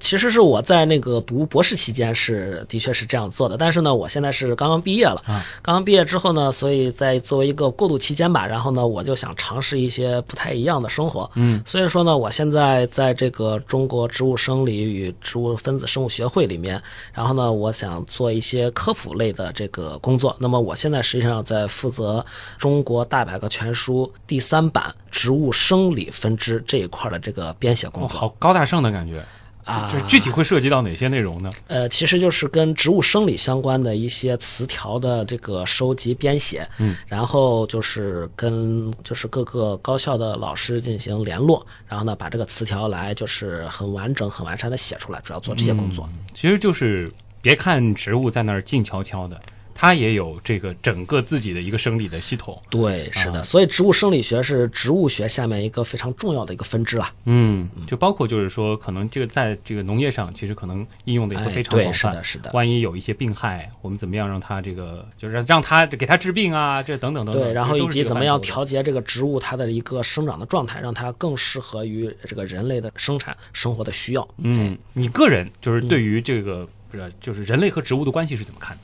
[0.00, 20.34] 其实是我在那个读博士期间是的确是这样做的，但是呢，我现在是刚刚毕业了，啊刚刚毕业之后呢，所以在作为一个过渡期间吧，然后呢，我就想尝试一些不太一样的生活，嗯，所以说呢，我现在在这个中国植物生理与植物分子生物学会里面，然后呢，我想做一些科普类的这个工作。
[20.38, 22.24] 那么我现在实际上在负责
[22.58, 28.20] 中国大百科全书第三版植物生理分支这一块的这个编写工哦，作。
[28.20, 29.22] 好高大上的感觉。
[29.64, 31.50] 啊就具体会涉及到哪些内容呢？
[31.68, 46.08] 呃，其实就是跟植物生理相关的一些词条的这个收集编写，嗯，然后就是跟就是各个高校的老师进行联络，然后呢把这个词条来就是很完整、很完善的写出来，主要做这些工作。
[46.34, 49.40] 其实就是别看植物在那儿静悄悄的，
[49.74, 52.60] 它也有这个整个自己的一个生理的系统。
[52.70, 57.12] 对，是的，啊所以植物生理学是植物学下面一个非常重要的一个分支啦。
[57.24, 62.10] 嗯，就包括就是说，可能这个在这个农业上，其实可能应用的也非常对广泛。
[62.10, 67.42] 是的是的万一有一些病害，我们怎么样让它这个，就是让让它给它治病啊，这等等等等。
[67.42, 74.26] 对，然后以及怎么样调节这个植物它的一个生长的状态，让它更适合于这个人类的生产生活的需要。
[74.38, 78.82] 嗯，你个人就是嗯对于这个不是就是人类和植物的关系是怎么看的？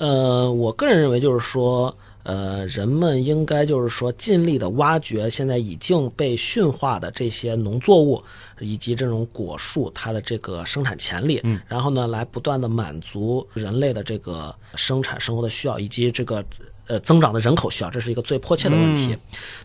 [0.00, 8.22] 呃，我个人认为就是说，呃，人们应该就是说尽力的挖掘现在已经被驯化的这些农作物
[8.60, 16.42] 以及这种果树它的这个生产潜力，嗯，然后呢，来不断的满足人类的这个生产生活的需要以及这个
[16.86, 19.18] 呃增长的人口需要，这是一个最迫切的问题，嗯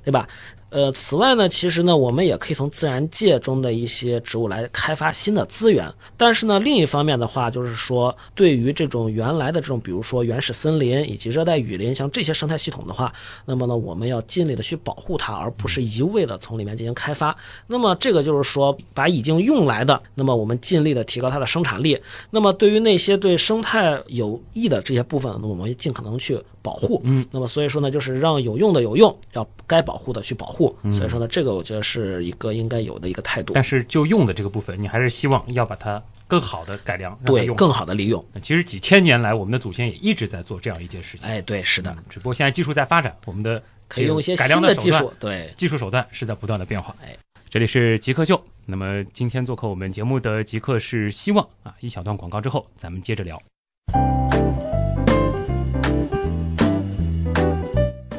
[0.04, 0.28] 对吧？
[0.76, 5.90] 呃，此外呢，其实呢，我们也可以从自然界中的一些植物来开发新的资源。
[6.18, 13.14] 但是呢，另一方面的话，就是说，对于这种原来的这种，比如说原始森林以及热带雨林，像这些生态系统的话，
[13.46, 17.38] 那么呢，我们要尽力的去保护它，而不是一味的从里面进行开发。
[17.68, 21.98] 那么这个就是说，把已经用来的，那么我们尽力的提高它的生产力。
[22.32, 26.99] 那么对于那些对生态有益的这些部分，那么我们尽可能去保护。
[27.04, 30.75] 嗯，那么所以说呢，就是让有用的有用，要该保护的去保护。
[30.82, 33.54] 嗯所以说呢，这个我觉得是一个应该有的一个态度。
[33.54, 38.25] 但是就用的这个部分，你还是希望要把它更好的改良，对更好的利用。
[38.41, 41.30] 其实几千年来，我们的祖先也一直在做这样一件事情。
[41.30, 46.95] 哎，对，是的，嗯只不过现在技术在发展，我们的可以用一些改新良的技术，对，技术手段是在不断的变化。
[47.04, 47.15] 哎，
[47.49, 48.41] 这里是极客秀。
[48.65, 53.39] 那么今天做客我们节目的极客是希望啊，一小段广告之后，咱们接着聊。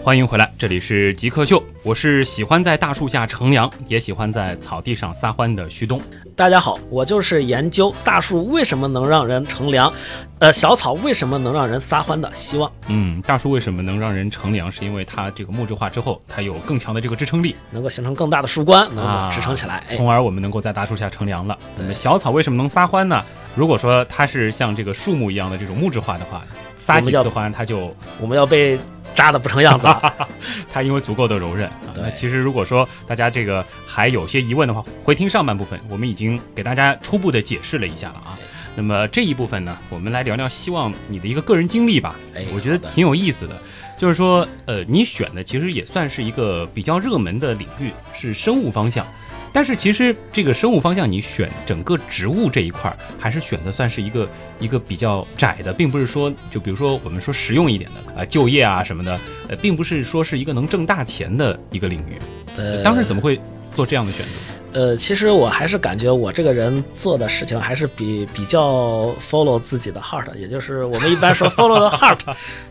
[0.07, 6.01] 欢迎回来，这里是极客秀，我是喜欢在大树下乘凉，也喜欢在草地上撒欢的旭东。
[6.37, 9.92] 大家好，我就是研究大树为什么能让人乘凉，
[10.38, 14.71] 呃，小草为什么能让人撒欢的希望，嗯，大树为什么能让人乘凉？
[14.71, 19.83] 是因为它这个木质化之后，它有更强的这个支撑力，能够形成更大的树冠，能啊够支撑起来。
[19.88, 21.59] 哎，从而我们能够在大树下乘凉了。
[21.77, 23.25] 那么小草为什么能撒欢呢？
[23.57, 26.45] 如果说它是像这个树木一样的这种木质化的话，
[26.87, 28.79] 撒我们要几次欢它就我们要被
[29.16, 30.29] 扎的不成样子了。
[30.72, 38.38] 它因为足够的柔韧那其实如果说大家这个还有些疑问的话，回听上半部分，我们已经给大家初步的解释了一下了啊。
[38.77, 42.14] 那么这一部分呢，我们来聊聊希望你的一个个人经历吧。
[42.35, 43.57] 哎我觉得挺有意思的，
[43.99, 49.07] 就是说，呃，你选的其实也算是一个比较热门的领域，是生物方向。
[49.57, 54.29] 但是其实这个生物方向，你选整个植物这一块儿，还是选的算是一个
[54.61, 62.21] 一个比较窄的，并不是说就比如说我们说实用一点的啊，就业啊什么的，呃，并不是说是一个能挣大钱的一个领域。
[62.59, 63.40] 呃，当时怎么会
[63.73, 64.33] 做这样的选择？
[64.75, 72.19] 呃，其实我还是感觉我这个人做的事情还是比比较 follow 自己的 heart，也就是我们一般说 follow the heart，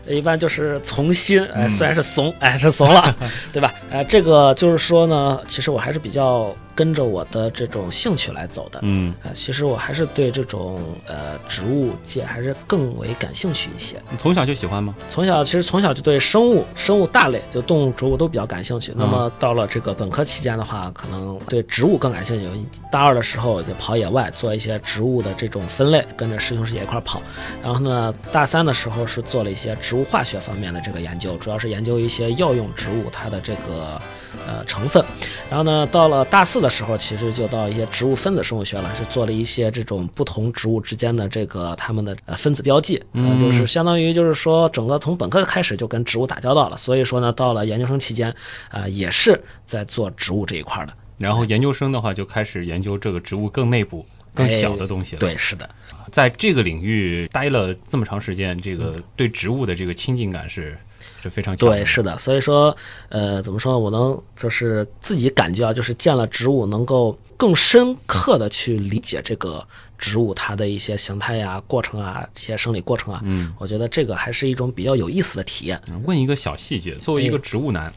[0.06, 3.16] 一般就是从心，哎，嗯虽然是怂，哎，是怂了，
[3.52, 3.74] 对吧？
[3.90, 8.78] 呃，这个就是说呢，其实我还是比较跟着我的这种兴趣来走的。
[8.82, 14.00] 嗯，呃，其实我还是对这种呃植物界还是更为感兴趣一些。
[14.10, 14.94] 你从小就喜欢吗？
[15.10, 18.92] 从小其实从小就对生物、生物大类，就动物、植物都比较感兴趣。
[18.94, 22.46] 那么到了这个本科期间的话，可能对植物更感兴趣。
[22.92, 27.22] 大二的时候就跑野外做一些植物的这种分类，跟着师兄师姐一块儿跑。
[27.62, 34.00] 然后呢，大三的时候是做了一些植物化学方面的这个研究，主要是研究一些药用植物它的这个
[34.46, 35.04] 呃成分。
[35.48, 46.76] 然后呢，到了大四的时候，其实就到一些植物分子生物学了，是做了一些这种不同植物之间的这个它们的呃分子标记，嗯呃就是相当于就是说整个从本科开始就跟植物打交道了。
[46.76, 48.34] 所以说呢，到了研究生期间，
[48.70, 50.92] 啊、也是在做植物这一块儿的。
[51.18, 54.04] 然后研究生的话就开始研究这个植物更内部、
[54.36, 55.18] 更小的东西了。
[55.18, 55.68] 哎对，是的，
[56.12, 60.78] 在这个领域待了这么长时间，这个对植物的这个亲近感是
[61.22, 61.68] 是非常强。
[61.68, 62.16] 对，是的。
[62.18, 62.76] 所以说，
[63.08, 63.78] 呃，怎么说呢？
[63.78, 69.66] 我能就是自己感觉啊，就是见了植物，能够更深刻的去理解这个
[69.98, 73.20] 植物它的一些形态呀、过程啊、一些生理过程啊。
[73.24, 75.80] 嗯，我觉得这个还是一种比较有意思的体验。
[75.88, 77.86] 嗯问一个小细节，作为一个植物男。
[77.86, 77.92] 呃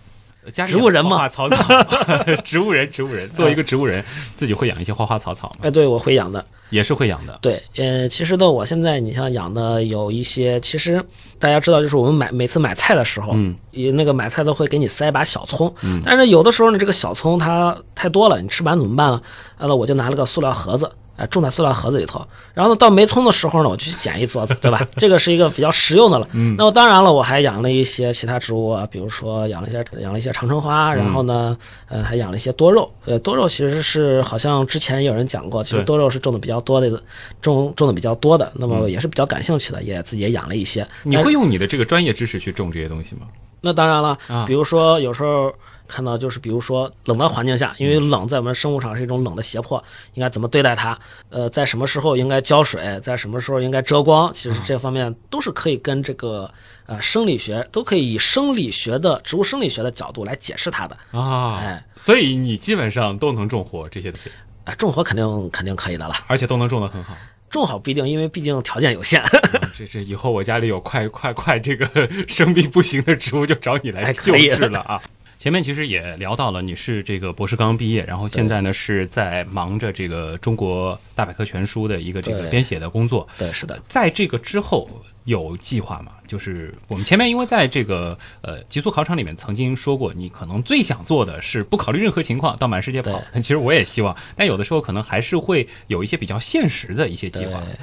[0.54, 3.30] 家里植物人嘛养花花草草， 植物人，植物人。
[3.32, 4.04] 作为一个植物人，
[4.36, 5.58] 自己会养一些花花草草吗？
[5.64, 6.44] 哎，对，我会养的。
[6.70, 7.40] 也是会养的。
[7.42, 11.04] 对，呃，其实呢，我现在你像养的有一些，其实
[11.40, 19.22] 大家知道，就是我们买每次买菜的时候，嗯，也那个买菜都会给你塞一把小葱，嗯但是有的时候呢，这个小葱它太多了，你吃不完怎么办呢？
[19.58, 20.92] 完了，我就拿了个塑料盒子。
[21.20, 24.88] 哎，种在塑料盒子里头，然后呢，到没葱的时候呢，我就去捡一撮子，对吧？
[24.96, 26.26] 这个是一个比较实用的了。
[26.32, 31.58] 嗯那么当然了，我还养了一些其他植物啊，比如说养了一些养了一些长城花，然后呢，
[31.90, 32.90] 呃，还养了一些多肉。
[33.06, 37.04] 呃，多肉其实是好像之前有人讲过，其实多肉是种的比较多的，
[37.42, 38.50] 种种的比较多的。
[38.56, 40.88] 那么也是比较感兴趣的，也自己也养了一些。
[41.04, 43.28] 你会用你的这个专业知识去种这些东西吗？
[43.62, 45.54] 那当然了啊，比如说有时候
[45.90, 50.98] 看到就是，比如说冷的环境下，因为冷在我们生物场是一种冷的胁迫，应该怎么对待它？
[51.30, 54.32] 呃，在什么时候应该浇水，在什么时候应该遮光？
[54.34, 56.50] 其实这方面都是可以跟这个
[56.86, 60.96] 呃生理学都可以以生理学的植物生理学的角度来解释它的。
[61.12, 64.30] 啊，哎，所以你基本上都能种活这些东西，
[64.66, 66.14] 啊，种活肯定肯定可以的了。
[66.28, 67.18] 而且都能种得很好。
[67.50, 69.20] 种好不一定，因为毕竟条件有限。
[69.24, 69.30] 啊
[69.76, 75.02] 这这以后我家里有快快快这个生病不行的植物，就找你来救治了啊。
[75.40, 83.26] 前面其实也聊到了，你是这个博士刚刚毕业，然后现在呢是在忙着这个中国大百科全书的一个这个编写的工作。
[83.38, 84.90] 对，是的，在这个之后
[85.26, 86.14] 有计划吗？
[86.28, 93.22] 就是我们前面因为在这个呃极速考场里面曾经说过，你可能最想做的是不考虑任何情况到满世界跑。
[93.34, 97.60] 但 其实我也希望，但有的时候可能还是会有一些比较现实的一些计划。
[97.62, 97.76] 对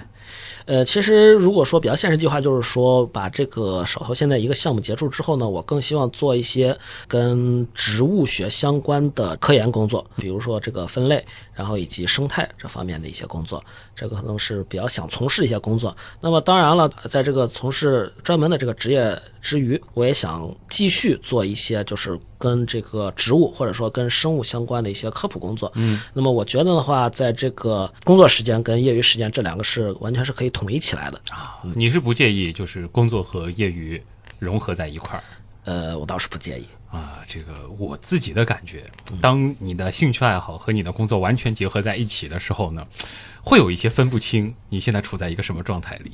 [0.67, 15.97] 呃，其实如果说比较现实计划，就是说把这个手头现在一个项目结束之后呢，我更希望做一些跟植物学相关的科研工作，比如说这个分类，然后以及生态这方面的一些工作，这个可能是比较想从事一些工作。
[16.21, 25.73] 那么当然了，在这个从事专门的这个职业之余，我也想继续做一些就是跟这个植物或者说跟生物相关的一些科普工作。
[25.75, 31.21] 嗯，那么我觉得的话，在这个工作时间跟业余时间这两个是完全是可以统一起来的。
[31.31, 34.01] 啊，你是不介意就是工作和业余
[34.39, 35.25] 融合在一块儿？
[35.65, 36.69] 呃，我倒是不介意。
[36.91, 42.87] 啊，这个我自己的感觉，当你的兴趣爱好和你的工作完全结合在一起的时候呢，
[43.43, 46.13] 会有一些分不清你现在处在一个什么状态里。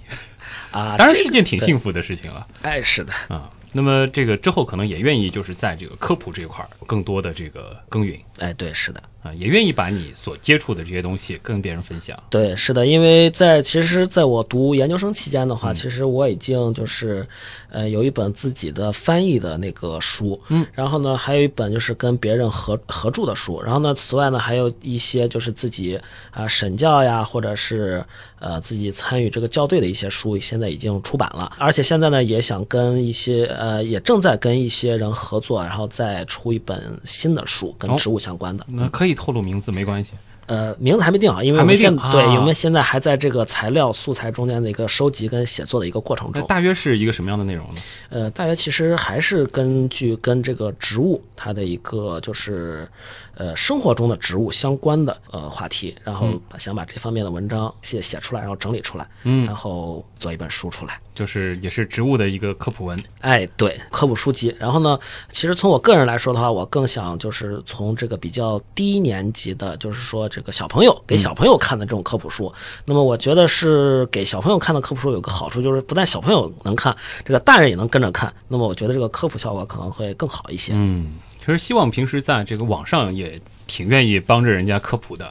[0.71, 3.51] 啊，当然这是件挺幸福的事情了哎，是的，啊。
[3.75, 9.03] 那么这个之后可能也愿意就是在这个科普这一块儿更多的这个耕耘哎，对，是的。
[9.23, 12.21] 啊，也愿意把你所接触的这些东西跟别人分享。
[12.29, 17.27] 对，是的，因为在其实，在我读研究生期间的话，其实我已经就是，
[17.71, 26.01] 呃，有一本自己的翻译的那个书，嗯，然后呢，还有一本就是跟别人合合著的书，然后呢，此外呢，还有一些就是自己
[26.33, 28.05] 啊、审教呀，或者是
[28.41, 38.67] 呃自己参与这个校对的一些书，现在已经出版了，而且现在呢，也想跟一些呃，也正在跟一些人合作，然后再出一本新的书，跟哦植物相关的。
[38.69, 40.13] 那可以透露名字没关系。
[40.47, 46.45] 呃，名字还没定啊，因为还没我们现定啊对，因为现在还在这个材料素材中间的一个收集跟写作的一个过程中。
[46.47, 47.81] 大约是一个什么样的内容呢？
[48.11, 52.89] 呃，大约其实还是根据跟这个植物它的一个就是
[53.37, 60.99] 呃生活中的植物相关的呃话题，然后把想把这方面的文章写写出来，然后整理出来，嗯然后做一本书出来。
[61.15, 62.99] 就是也是植物的一个科普文。
[63.21, 64.55] 哎，对，科普书籍。
[64.59, 64.99] 然后呢，
[65.31, 72.53] 其实从我个人来说的话，我更想就是从这个比较低年级的，就是说这个小朋友给小朋友看的这种科普书。
[72.87, 78.33] 那么我觉得是给小朋友看的科普书有个好处，就是不但小朋友能看，这个大人也能跟着看。
[78.49, 80.73] 那么我觉得这个科普效果可能会更好一些。
[80.75, 85.31] 嗯，其实希望平时在这个网上也挺愿意帮着人家科普的。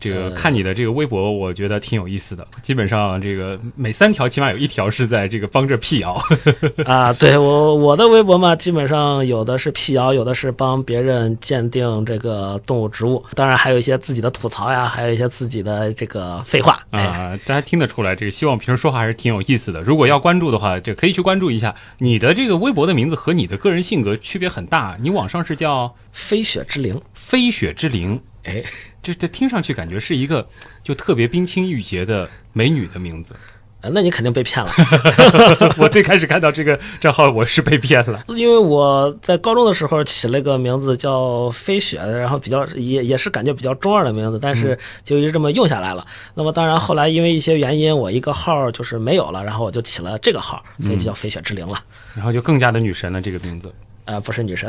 [0.00, 2.46] 这个呃看你的这个微博，我觉得挺有意思的。
[2.62, 6.20] 基本上这个每三条起码有一条是在这个帮着辟谣。
[6.84, 16.78] 啊，对我我的微博嘛，基本上有的是辟谣，有的是帮别人鉴定这个动物植物，当然还有一些自己的吐槽呀，还有一些自己的这个废话。
[16.90, 19.80] 哎，啊，大家听得出来，这个希望平时说话还是挺有意思的。
[19.82, 21.74] 如果要关注的话，这可以去关注一下。
[21.98, 28.64] 你的这个微博的名字和你的个人性格区别很大，你网上是叫飞雪之灵，飞雪之灵，哎。
[29.02, 30.48] 这这听上去感觉是一个
[30.82, 33.36] 就特别冰清玉洁的美女的名字。
[33.82, 34.72] 呃那你肯定被骗了，
[35.76, 38.24] 我最开始看到这个账号，我是被骗了。
[38.28, 46.06] 因为我在高中的时候起了个名字叫飞雪，然后比较也也是感觉比较中二的名字，但是就一直这么用下来了。
[46.32, 51.78] 那么当然后来因为一些原因，我一个号就是没有了，然后我就起了这个号，所以就叫飞雪之灵了。
[52.14, 53.70] 然后就更加的女神了这个名字。
[54.06, 54.68] 呃，不是女神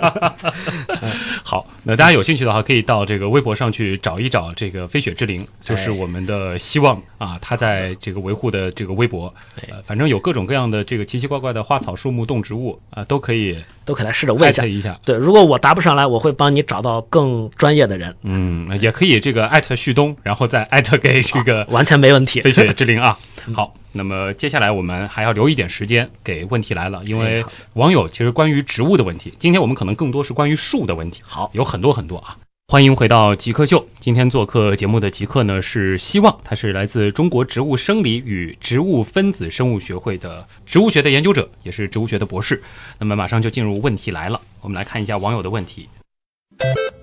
[1.56, 15.00] 好，那大家有兴趣的话，可以到这个微博上去找一找这个飞雪之灵，就是哎我们的希望啊，他在这个维护的这个微博，哎呃，反正有各种各样的这个奇奇怪怪的花草树木动植物啊，都可以都可以来试着问一下。
[15.02, 22.42] 对，如果我答不上来，我会帮你找到更专业的人，嗯，也可以这个艾特旭东，然后再艾特给这个 完全没问题。
[22.42, 23.18] 飞雪之灵啊。
[23.54, 31.22] 好，那么接下来我们还要留一点时间给问题来了，因为网友其实关于植物的问题，今天我们可能更多是关于树的问题。
[31.24, 32.38] 好有很多很多啊。
[32.68, 33.86] 欢迎回到极客秀。
[34.00, 42.64] 今天做客节目的极客呢是希望，他是来自中国植物生理与植物分子生物学会的植物学的研究者，也是植物学的博士。
[42.98, 45.88] 那么马上就进入问题来了，我们来看一下网友的问题。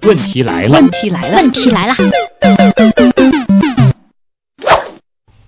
[0.02, 1.94] 问题来了，问题来了，问题来了，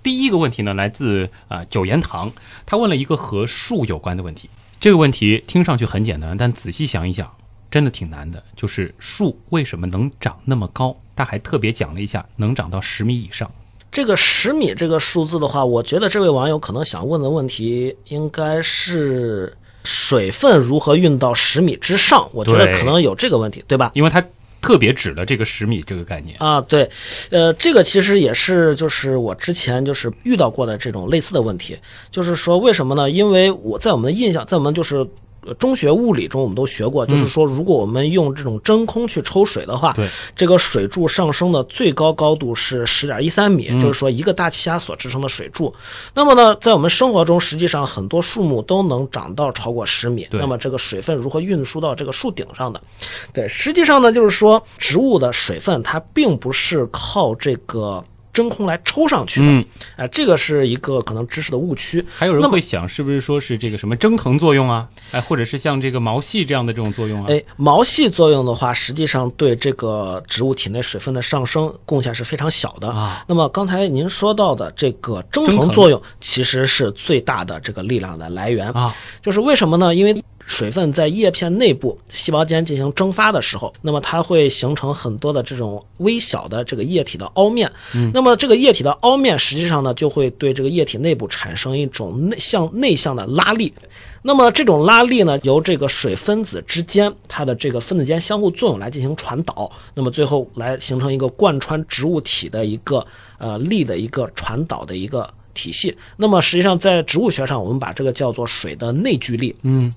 [0.02, 2.32] 第一个问题呢，来自啊、九言堂，
[2.66, 4.50] 他问了一个和树有关的问题。
[4.80, 7.36] 这个问题听上去很简单，但仔细想一想，
[7.76, 8.42] 真的挺难的。
[8.56, 10.96] 就是树为什么能长那么高？
[11.14, 13.52] 他还特别讲了一下，能长到十米以上。
[13.92, 23.92] 这个十米这个数字的话，我觉得这位网友可能想问的问题应该是水分如何运到十米之上，我觉得可能有这个问题，对吧？
[23.94, 24.24] 因为他
[24.62, 26.38] 特别指的这个十米这个概念。
[26.40, 26.90] 啊，对，
[27.30, 31.78] 呃，这个其实也是就是我之前就是遇到过的这种类似的问题，
[32.10, 33.12] 就是说为什么呢？
[33.12, 35.06] 因为我在我们的印象，在我们就是。
[35.46, 45.74] 呃中学物理中，我们都学过，就是说，如果我们用这种真空去抽水的话，对这个水柱上升的最高高度是十点一三米，就是说一个大气压所支撑的水柱。
[46.14, 50.28] 那么呢，在我们生活中，实际上很多树木都能长到超过十米。
[50.32, 52.82] 对那么这个水分如何运输到这个树顶上的？
[53.34, 58.04] 对，实际上呢，就是说植物的水分它并不是靠这个
[58.36, 59.48] 真空来抽上去的。
[59.48, 59.66] 嗯，
[59.96, 62.06] 哎、这个是一个可能知识的误区。
[62.16, 64.88] 还有人会想，是不是说是这个什么蒸腾作用啊？
[65.12, 67.28] 哎，或者是像这个毛细这样的这种作用啊？
[67.30, 73.24] 哎，毛细作用的话，实际上对这个植物体内水分的上升贡献是非常小的啊。
[73.28, 78.94] 那么刚才您说到的这个蒸腾作用，其实是最大的这个力量的来源啊。
[79.24, 79.96] 就是为什么呢？
[79.96, 87.72] 因为水分在叶片内部细胞间进行蒸发的时候，那么它会形成很多的这种微小的这个液体的凹面。
[87.94, 93.74] 嗯，那么这个液体的凹面实际上呢，就会对这个液体内部产生一种内向内向的拉力。
[94.22, 103.06] 那么这种拉力呢，由这个水分子之间它的这个分子间相互作用来进行传导，那么最后来形成一个贯穿植物体的一个
[103.38, 105.96] 呃力的一个传导的一个体系。
[106.18, 109.56] 那么实际上在植物学上，我们把这个叫做水的内聚力。
[109.62, 109.94] 嗯，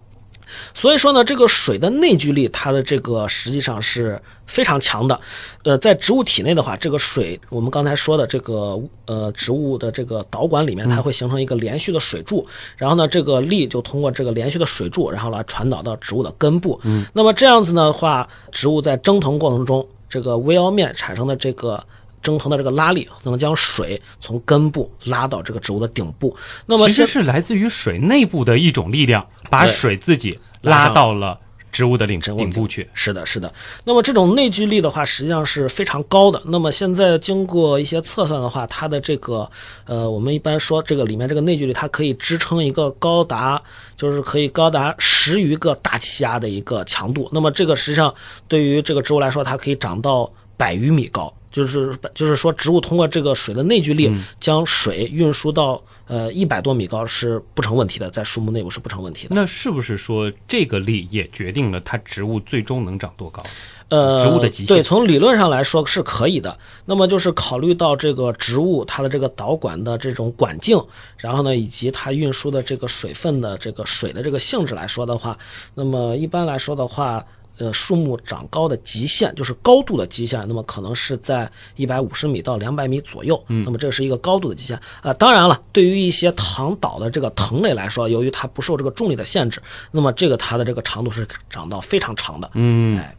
[0.75, 5.21] 所以说呢，这个水的内聚力，它的这个实际上是非常强的。
[5.65, 12.47] 呃，在植物体内的话，这个水，我们刚才说的这个呃植物的这个导管里面，它会形成一个连续的水柱，
[12.77, 16.81] 然后呢，这个力就通过这个连续的水柱，然后来传导到植物的根部。
[16.85, 21.85] 嗯，那么这样子的话，植物在蒸腾过程中，这个微凹面产生的这个。
[22.23, 26.37] 蒸腾的这个拉力能将水从根部拉到这个植物的顶部。
[26.67, 31.39] 那么现其实是来自于水内部的一种力量，把水自己拉到了
[31.71, 32.89] 植物的顶顶部去。
[32.95, 33.53] 是的，是的。
[33.85, 36.43] 那么这种内聚力的话，实际上是非常高的。
[36.47, 39.49] 那么现在经过一些测算的话，它的这个
[39.85, 43.63] 呃，我们一般说这个里面这个内聚力，它可以支撑一个高达
[43.97, 47.29] 就是可以高达十余个大气压的一个强度。
[47.33, 48.15] 那么这个实际上
[48.49, 51.33] 对于这个植物来说，它可以长到百余米高。
[51.51, 59.35] 就是就是说，植物通过这个水的内聚力，将水运输到呃一百多米高是不成问题的，在树木内部是不成问题的。
[59.35, 63.43] 那是不是说这个力也决定了它植物最终能长多高？
[63.89, 66.59] 呃，植物的极限对，从理论上来说是可以的。
[66.85, 70.79] 那么就是考虑到这个植物它的这个导管的这种管径，
[71.17, 75.39] 然后呢，以及它运输的这个水分的这个水的这个性质来说的话，
[75.75, 77.25] 那么一般来说的话。
[77.59, 83.45] 呃，树木长高的极限就是高度的极限，那么可能是在一百五十米到两百米左右。
[83.49, 84.81] 嗯，那么这是一个高度的极限。
[85.03, 92.51] 啊、当然了，对于一些躺倒的这个藤类来说，由于它不受这个重力的限制，那么这个它的这个长度是长到非常长的。
[92.55, 93.17] 嗯哎，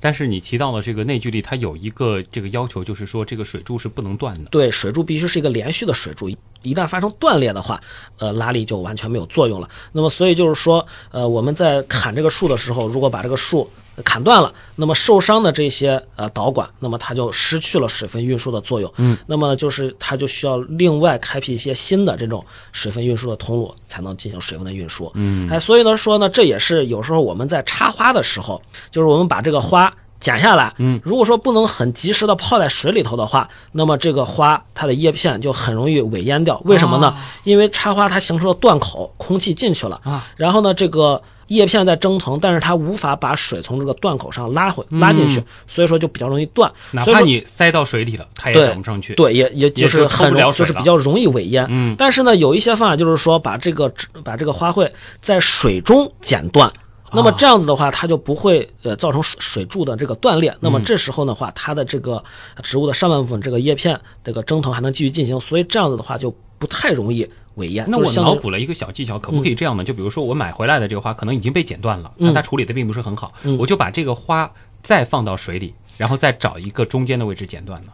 [0.00, 4.50] 但是你提到了这个内聚力，它有一个这个要求，就是说这个水柱是不能断的。
[4.50, 6.28] 对，水柱必须是一个连续的水柱，
[6.62, 7.80] 一旦发生断裂的话，
[8.18, 9.68] 呃，拉力就完全没有作用了。
[9.92, 13.70] 那么，所以就是说，呃，我们在砍这个树的时候，如果把这个树
[14.04, 18.92] 砍断了，那么受伤的这些呃导管，那么它就失去了水分运输的作用。
[18.96, 25.10] 嗯，那么就是它就需要另外开辟一些新的这种水分运输的通路，才能进行水分的运输。
[25.14, 29.94] 嗯哎，所以呢说呢，这也是有时候我们在插花的时候，就是我们把这个花。
[30.18, 36.60] 剪下来，嗯，如果说不能很及时的泡在水里头的话，那么这个花它的叶片就很容易萎蔫掉。
[36.64, 37.08] 为什么呢？
[37.08, 46.70] 啊因为插花它形成了断口，空气进去了啊，然后呢，这个叶片在蒸腾，但是它无法把水从这个断口上拉回拉进去，嗯所以说就比较容易断。
[46.90, 51.66] 哪怕你塞到水里了，它也对整不上去。，对，也也就也是很容，就是比较容易萎蔫。
[51.68, 53.90] 嗯但是呢，有一些方法就是说把这个
[54.24, 54.90] 把这个花卉
[55.20, 56.72] 在水中剪断。
[57.12, 60.50] 那么啊这样子的话，它就不会呃造成水水柱的这个断裂。
[60.50, 62.22] 嗯那么这时候的话，它的这个
[62.62, 67.24] 植物的上半部分这个叶片这个蒸腾还能继续进行，所以这样子的话就不太容易
[67.56, 67.84] 萎蔫。
[67.88, 69.84] 那我脑补了一个小技巧，可不可以这样呢？
[69.84, 74.52] 就比如说我买回来的这个花可能已经被剪断了，嗯那它处理的并不是很好，嗯我就把这个花
[74.82, 77.92] 再放到水里，然后再找一个中间的位置剪断呢。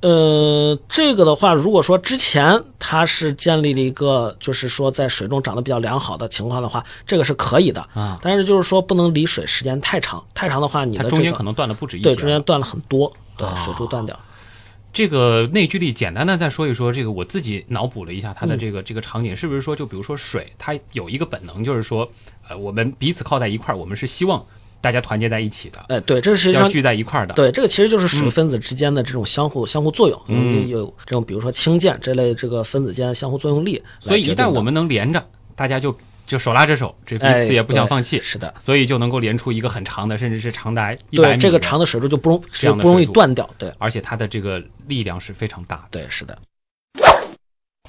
[0.00, 7.80] 呃，这个的话，如果说之前它是建立了一个，就是说在水中长得比较良好的情况的话，这个是可以的。
[7.94, 8.18] 啊。
[8.22, 13.58] 但是就是说不能离水时间太长，太长的话，你的、这个、它中间可能断了不止一对，中间断了很多，对，啊。
[13.64, 14.18] 水柱断掉。
[14.92, 18.58] 这个内聚力，简单的再说一说，这个我自己脑补了一下它的嗯。
[18.58, 22.10] 这个、这个场景，是不是说，就比如说水，它有一个本能，就是说，
[22.48, 24.46] 呃，我们彼此靠在一块儿，我们是希望
[24.80, 35.24] 大家团结在一起的，哎，对，这实际上要聚在一块儿的。，对这个其实就是水分子之间的这种相互、相互作用，嗯有有这种比如说氢键这类这个分子间相互作用力所以一旦我们能连着，
[35.56, 43.48] 大家就就手拉着手，这彼哎，此也不想放弃，是的，所以就能够连出一个很长的，甚至是长达一百对米这个长的水柱就不容这样的不容易断掉。
[43.58, 45.82] 对而且它的这个力量是非常大的。
[45.90, 46.38] 对，是的。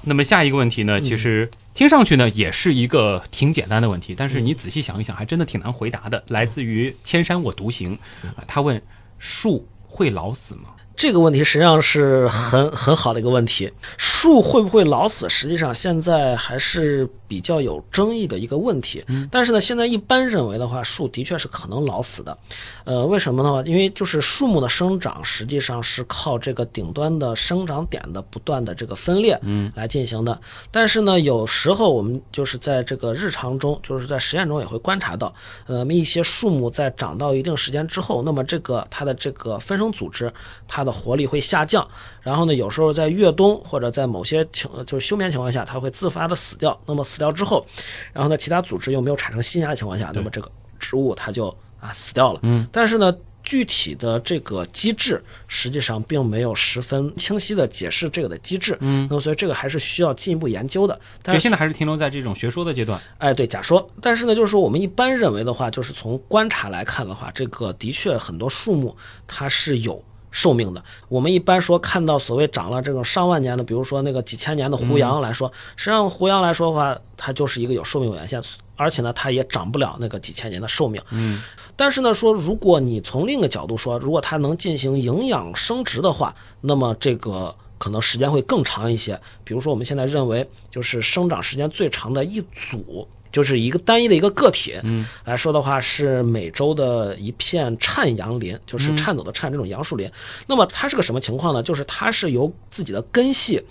[0.02, 6.22] 那么下一个问题呢，嗯其实听上去呢也是一个挺简单的问题，但嗯是你仔细想一想，还真的挺难回答的。
[6.28, 7.98] 来自于千山我独行，
[8.46, 8.80] 他问
[9.18, 10.70] 树会老死吗？
[10.94, 13.72] 这个问题实际上是很很好的一个问题。
[13.96, 15.28] 树会不会老死？
[15.28, 19.04] 实际上现在还是比较有争议的一个问题。
[19.06, 22.36] 嗯但是呢，现在一般认为的话，树的确是可能老死的。
[22.84, 23.62] 呃，为什么呢？
[23.64, 30.40] 因为就是树木的生长实际上是靠这个顶端的生长点的不断的这个分裂，嗯来进行的。
[30.72, 35.32] 但是呢，有时候我们就是在这个日常中，就是在实验中也会观察到，
[35.68, 40.32] 呃，一些树木在长到一定时间之后，那么这个它的这个分生组织，
[40.66, 41.86] 它的活力会下降。
[42.22, 46.78] 然后呢，有时候在越冬或者在某些情就是休眠情况下，它会自发的死掉。
[46.86, 47.64] 那么死掉之后，
[48.12, 50.50] 然后呢，其他组织又没有产生新芽的情况下，那么这个
[50.80, 52.40] 植物它就啊死掉了。
[52.42, 58.76] 嗯，但是呢，具体的这个机制实际上并没有十分清晰的解释这个的机制。
[58.80, 60.98] 嗯那么所以这个还是需要进一步研究的。
[61.22, 63.00] 但是现在还是停留在这种学说的阶段。
[63.18, 63.88] 哎，对，假说。
[64.02, 68.96] 但是呢，就是说我们一般认为的话，就是从观察来看的话，这个的确很多树木
[69.26, 70.02] 它是有。
[70.30, 78.42] 寿命的，我们一般说看到所谓长了这种上万年的，比如说那个几千年的胡杨来说，实际上胡杨来说的话，它就是一个有寿命有限，
[78.76, 81.02] 而且呢，它也长不了那个几千年的寿命。
[81.10, 81.42] 嗯
[81.76, 89.18] 但是呢，说如果你从另一个角度说，如果它能进行营养生殖的话，那么这个可能时间会更长一些。
[89.44, 100.10] 比如说我们现在认为，就是生长时间最长的一组，就是一个单一的一个个体嗯来说的话，是美洲的一片颤杨林，就是嗯颤抖的颤这种杨树林。
[100.46, 101.62] 那么它是个什么情况呢？
[101.62, 103.62] 就是它是由自己的根系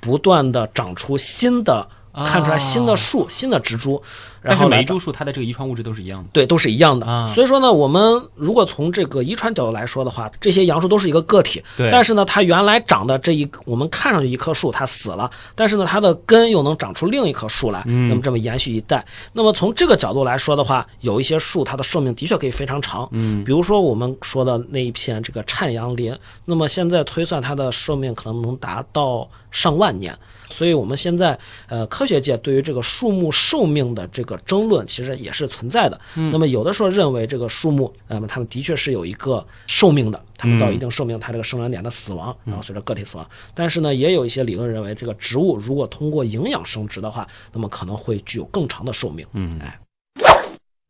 [0.00, 1.88] 不断的长出新的。
[2.24, 4.02] 看出来新的树、新的植株，
[4.46, 6.28] 然后每一株树它的这个遗传物质都是一样的。
[6.32, 7.06] 对，都是一样的。
[7.06, 11.62] 啊所以说呢，我们如果从这个遗传角度来说的话，这些杨树都是一个个体。
[11.76, 19.04] 对但是呢，它原来长的这一，我们看上去一棵树它死了，但是呢，它的根又能长出另一棵树来，嗯那么这么延续一代。
[19.32, 23.08] 那么从这个角度来说的话，有一些树它的寿命的确可以非常长。
[23.12, 30.16] 嗯比如说我们说的那一片这个颤杨林，那么现在推算它的寿命可能能达到上万年。
[30.48, 31.38] 所以我们现在
[31.68, 36.00] 呃科学界对于这个树木寿命的这个争论，其实也是存在的。
[36.16, 43.28] 嗯那么有的时候认为这个树木，那么它们的确是有一个寿命的，它们到嗯一定寿命，它这个生长点的死亡，然后随着个体死亡。
[43.54, 49.26] 但是呢，也有一些理论认为，这个植物如果通过营养生殖的话，那么可能会具有更长的寿命。
[49.32, 49.78] 嗯哎，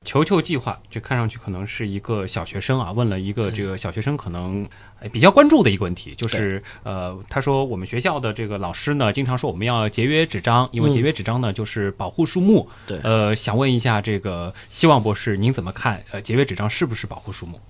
[0.07, 4.67] 球球计划，这看上去可能是一个小学生啊，问了一个这个小学生可能
[5.01, 12.69] 哎比较关注的一个问题，就是呃，他说我们学校的这个老师呢，经常说我们要节约纸张，因为嗯节约纸张呢就是保护树木。
[12.87, 16.05] 对呃，想问一下这个希望博士，您怎么看？
[16.13, 17.61] 呃，节约纸张是不是保护树木？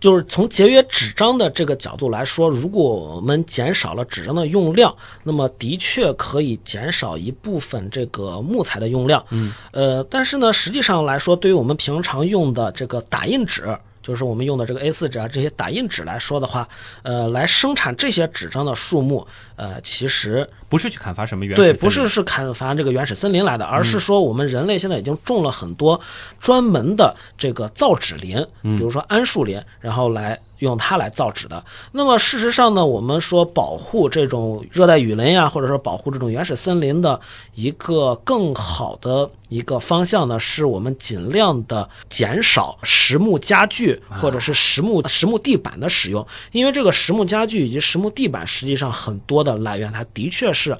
[0.00, 9.24] 就是从节约纸张的这个角度来说，如果我们减少了纸张的用量，那么的确可以减少一部分这个木材的用量。
[9.30, 16.68] 嗯，呃，但是呢，实际上来说，对于我们平常用的这个打印纸，就是我们用的这个 A4 纸啊这些打印纸来说的话，
[17.02, 19.26] 呃，来生产这些纸张的树木，
[19.56, 23.84] 呃，其实不是去砍伐什么原始对，森林不是是砍伐这个原始森林来的，而嗯。
[23.84, 26.00] 是说我们人类现在已经种了很多
[26.38, 28.76] 专门的这个造纸林，嗯。
[28.76, 31.64] 比如说桉树林，然后来用它来造纸的。
[31.92, 37.20] 那么事实上呢，我们说保护这种热带雨林呀，或者说保护这种原始森林的
[37.54, 50.76] 一个更好的一个方向呢，是我们尽量的减少实木家具或者是实木实木地板的使用，因为这个实木家具以及实木地板实际上很多的来源，它的确是。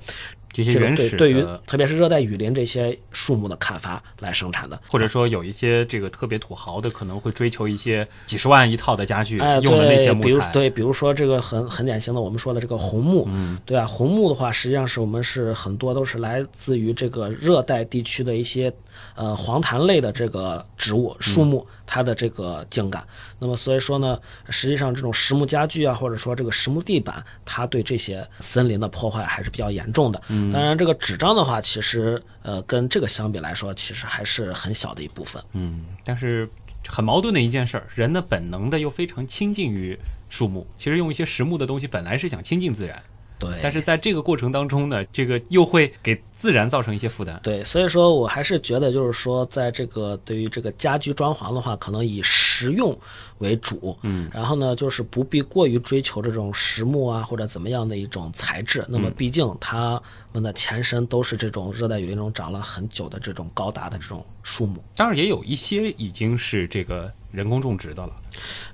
[0.57, 10.51] 这些原始对对于的特别是热带雨林这些树木的砍伐来生产的，或者说有一些这个特别土豪的，可能会追求一些几十万一套的家具，哎，用的那些对，比如木材。
[10.53, 18.73] 对，比如说这个很很典型的，我们说的这个红木，嗯对啊，红木的话，实际上是我们是很多都是来自于这个热带地区的一些
[19.15, 23.05] 呃黄檀类的这个植物树木，它的这个茎秆。
[23.39, 30.23] 那么所以说呢，实际上这种实木家具啊，或者说这个实木地板，它对这些森林的破坏还是比较严重的。
[30.29, 35.43] 嗯当然，这个纸张的话，其实呃跟这个相比来说，其实还是很小的一部分。
[35.53, 36.49] 嗯，但是
[36.87, 40.67] 很矛盾的一件事儿，人的本能的又非常亲近于树木。
[40.77, 43.03] 其实用一些实木的东西，本来是想亲近自然，
[43.39, 47.39] 对，但是在这个过程当中呢，这个又会给自然造成一些负担。
[47.43, 52.99] 对，所以说我还是觉得，就是说，在这个对于这个家居装潢的话，可能以实用
[53.39, 58.85] 为主，嗯然后呢，就是不必过于追求这种实木啊或者怎么样的一种材质。
[58.89, 60.01] 那么，毕竟它
[60.33, 64.83] 们的前身都是这种热带雨林中长了很久的这种高大的这种树木。
[64.97, 68.13] 当然也有一些已经是这个人工种植的了。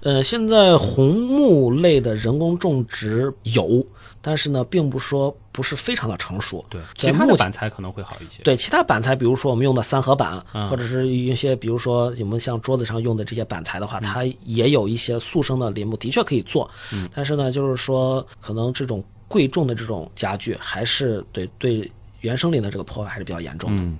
[0.02, 3.84] 呃，现在红木类的人工种植有，
[4.22, 6.64] 但是呢，并不说不是非常的成熟。
[6.70, 8.42] 对，其他的板材可能会好一些。
[8.44, 16.70] 对其他板材，比如说我们用的三合板，嗯或者是一些比如说我们像桌子上用的这些板材的话，嗯它也有一些速生的林木，的确可以做。
[16.92, 23.82] 嗯但是呢，就是说可能这种贵重的这种家具，还是对对原生林的这个破坏还是比较严重的。
[23.82, 23.98] 嗯。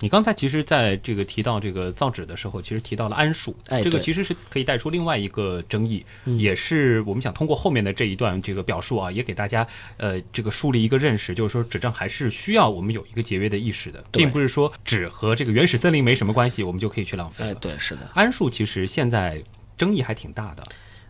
[0.00, 9.66] 你刚才其实在这个提到这个造纸的时候，其实提到了桉树，哎这个其实是可以带出另外一个争议，嗯也是我们想通过后面的这一段这个表述啊，也给大家
[9.98, 17.50] 呃这个树立一个认识，就是说纸张还是需要我们有一个节约的意识的，对并不是说纸和这个原始森林没什么关系，我们就可以去浪费了。
[17.50, 18.10] 哎，对，是的。
[18.14, 19.42] 桉树其实现在
[19.76, 20.62] 争议还挺大的，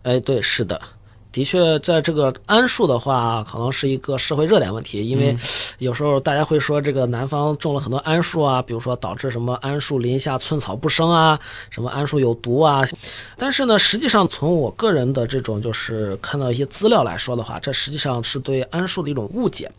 [0.02, 0.80] 哎，对，是的，
[1.32, 5.36] 的确，在这个桉树的话，可能是一个社会热点问题，因为
[5.78, 11.38] 有时候大家会说这个南方种了很多桉树啊，比如说导致什么桉树林下寸草不生啊，
[11.70, 12.82] 什么桉树有毒啊。
[13.36, 19.70] 但是呢，实际上从我个人的这种就是看到一些资料来说的话，这实际上是对桉树的一种误解。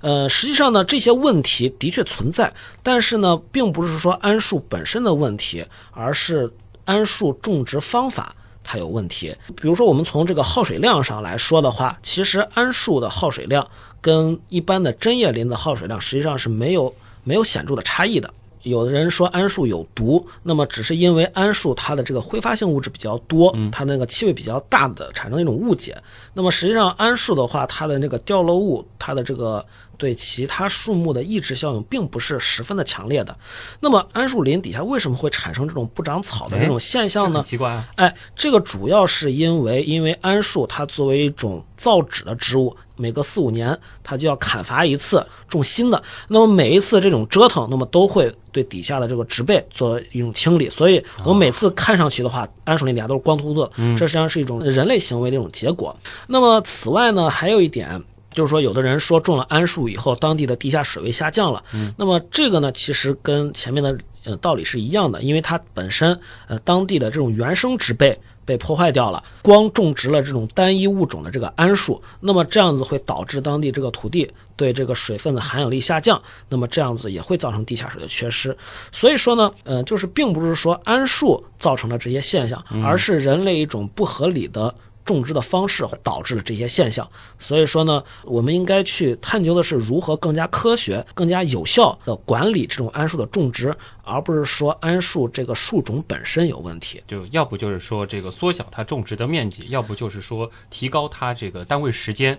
[0.00, 2.52] 呃，实际上呢，这些问题的确存在，
[2.82, 6.52] 但是呢，并不是说桉树本身的问题，而是
[6.84, 8.34] 桉树种植方法。
[8.66, 13.66] 它有问题，比如说我们从这个耗水量上来说的话，其实桉树的耗水量
[14.00, 18.34] 跟一般的针叶林的耗水量实际上是没有没有显著的差异的。
[18.62, 25.96] 有的人说桉树有毒，那么只是因为桉树它的这个挥发性物质比较多，它那个气味比较大的产生一种误解。
[26.34, 29.64] 那么实际上桉树的话，它的那个掉落物，它的这个
[29.98, 33.36] 对其他树木的抑制效应并不是十分的强烈的。
[33.80, 37.48] 那么桉树林底下为什么会产生这种不长草的这种现象呢很？
[37.48, 37.88] 奇怪啊。
[37.96, 46.02] 哎，这个主要是因为，因为桉树它作为一种造纸的植物，每隔四五年它就要砍伐一次，种新的。
[46.28, 50.68] 那么每一次这种折腾，那么都会对底下的这个植被做一种清理。
[50.68, 55.96] 所以我们每次看上去的话，桉树林底下都是光秃秃的，这实际上是一种人类行为的一种结果。
[56.26, 58.02] 那么此外呢，还有一点。
[58.36, 61.64] 就是说，有的人说种了桉树以后，当地的地下水位下降了。
[61.72, 76.20] 嗯，那么这个呢，其实跟前面的呃道理是一样的，因为它本身呃当地的这种原生植被被破坏掉了，光种植了这种单一物种的这个桉树，那么这样子会导致当地这个土地对这个水分的含有力下降，
[76.50, 78.54] 那么这样子也会造成地下水的缺失。
[78.92, 84.74] 所以说呢，呃，就是并不是说桉树造成了这些现象，而是人类一种不合理的。
[85.06, 97.02] 种植的方式导致了这些现象，所以说呢，我们应该去探究的是如何更加科学、更加有效的管理这种桉树的种植，而不是说桉树这个树种本身有问题。
[97.06, 102.36] 就要不就是说这个缩小它种植的面积，要不就是说提高它这个单位时间，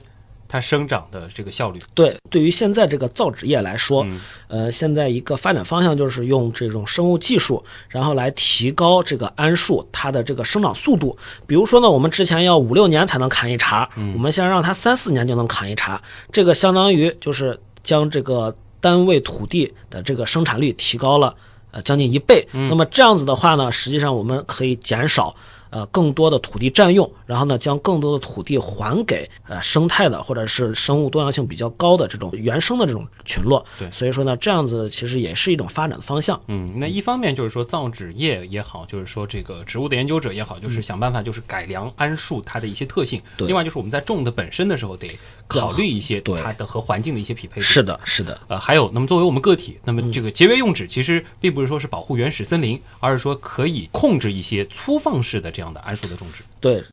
[0.47, 1.79] 它生长的这个效率。
[1.93, 11.17] 对，对于现在这个造纸业来说，嗯呃，现在一个发展方向就是用这种生物技术，然后来提高这个桉树它的这个生长速度。
[11.45, 21.35] 比如说呢，我们之前要五六年才能砍一茬，我们现在让它三四年就能砍一茬，这个相当于就是将这个单位土地的这个生产率提高了
[21.71, 22.47] 呃将近一倍。
[22.51, 25.35] 那么这样子的话呢，实际上我们可以减少。
[25.69, 33.65] 呃，更多的土地占用，然后呢，将更多的土地还给呃生态的或者是生物多样性比较高的这种原生的这种群落。
[33.77, 36.39] 对所以说呢，这样子其实也是一种发展的方向。
[36.47, 43.21] 嗯，那一方面就是说造纸业也好，就是说这个植物的研究者也好，就是想办法就是改良桉树它的一些特性。
[43.35, 45.09] 对另外就是我们在种的本身的时候得
[45.47, 47.61] 考虑一些对它的和环境的一些匹配。
[47.61, 56.43] 是的，是的，呃，还有，那么作为我们个体，那么这个节约用纸其实并不是说是保护原始森林，而是说可以控制一些粗放式的这样的桉树的种植。
[56.61, 56.83] 对，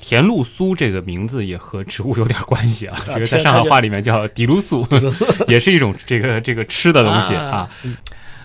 [0.00, 4.86] 甜露苏这个名字也和植物有点关系啊，这个在上海话里面叫底露素，
[5.48, 7.70] 也是一种这个这个吃的东西啊啊。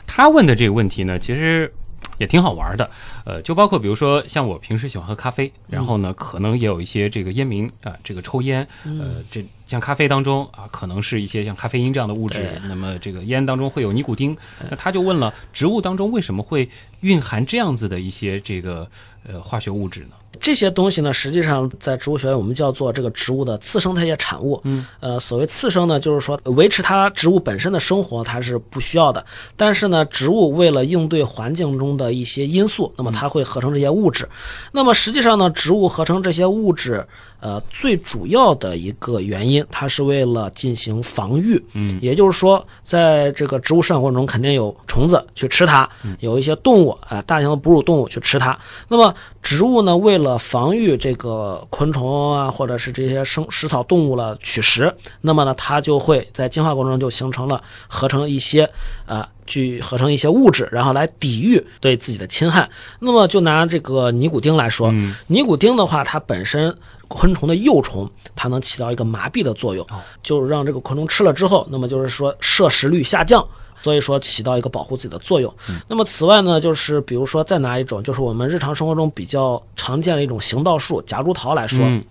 [0.07, 1.71] 他问的这个问题呢，其实
[2.17, 2.89] 也挺好玩的，
[3.25, 14.35] 呃，就包括比如说像我平时喜欢喝咖啡，然后呢，可能也有一些这个烟民啊、这个抽烟，呃，这像咖啡当中啊，可能是一些像咖啡因这样的物质，那么这个烟当中会有尼古丁，
[14.69, 16.69] 那他就问了，植物当中为什么会
[17.01, 18.89] 蕴含这样子的一些这个
[19.27, 20.15] 呃化学物质呢？
[20.39, 24.61] 这些东西呢，实际上在植物学院我们叫做这个植物的次生态液产物。
[24.63, 29.25] 嗯，呃，所谓次生呢，就是说维持它植物本身的生活它是不需要的，
[29.55, 34.29] 但是呢，植物为了应对环境中的一些因素，那么它会合成这些物质。
[34.71, 37.07] 那么实际上呢，植物合成这些物质，
[37.39, 41.63] 呃，最主要的一个原因，它是为了进行防御。
[41.73, 45.87] 嗯也就是说，在这个植物生长过程中，肯定有虫子去吃它，
[46.19, 48.57] 有一些动物啊、呃大型的哺乳动物去吃它。
[48.87, 58.63] 那么植物呢，为了防御这个昆虫啊，或者是这些生食草动物了取食，那么呢，它就会在进化过程中就形成了合成一些
[59.05, 59.21] 啊。
[59.21, 62.69] 呃去合成一些物质，然后来抵御对自己的侵害。
[62.99, 66.77] 那么就拿这个尼古丁来说，嗯尼古丁的话，它本身
[67.07, 69.85] 昆虫的幼虫，它能起到一个麻痹的作用，
[70.23, 73.47] 就是让这个昆虫吃了之后，那么就是说摄食率下降。
[73.83, 75.53] 所以说起到一个保护自己的作用。
[75.87, 82.03] 那么此外呢，就是比如说再拿一种，就是我们日常生活中比较常见的一种行道树夹竹桃来说，嗯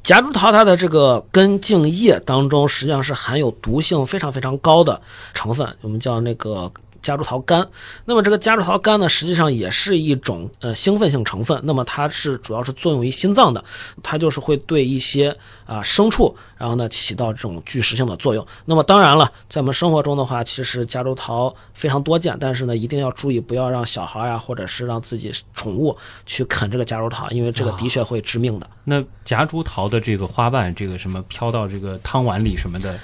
[0.00, 5.02] 夹竹桃它的这个根茎叶当中，实际上是含有毒性非常非常高的
[5.34, 6.72] 成分，我们叫那个
[7.02, 7.70] 夹竹桃苷。
[8.04, 11.60] 那么这个夹竹桃苷呢，实际上也是一种呃兴奋性成分。
[11.64, 13.64] 那么它是主要是作用于心脏的，
[14.02, 18.46] 它就是会对一些啊、牲畜，然后呢起到这种拒食性的作用。
[18.64, 28.70] 那么当然了，在我们生活中的话，其实夹竹桃非常多见，但是呢一定要注意，不要让小孩呀、或者是让自己宠物去啃这个夹竹桃，因为这个的确会致命的。
[28.84, 32.98] 那夹竹桃的这个花瓣，这个什么飘到这个汤碗里什么的，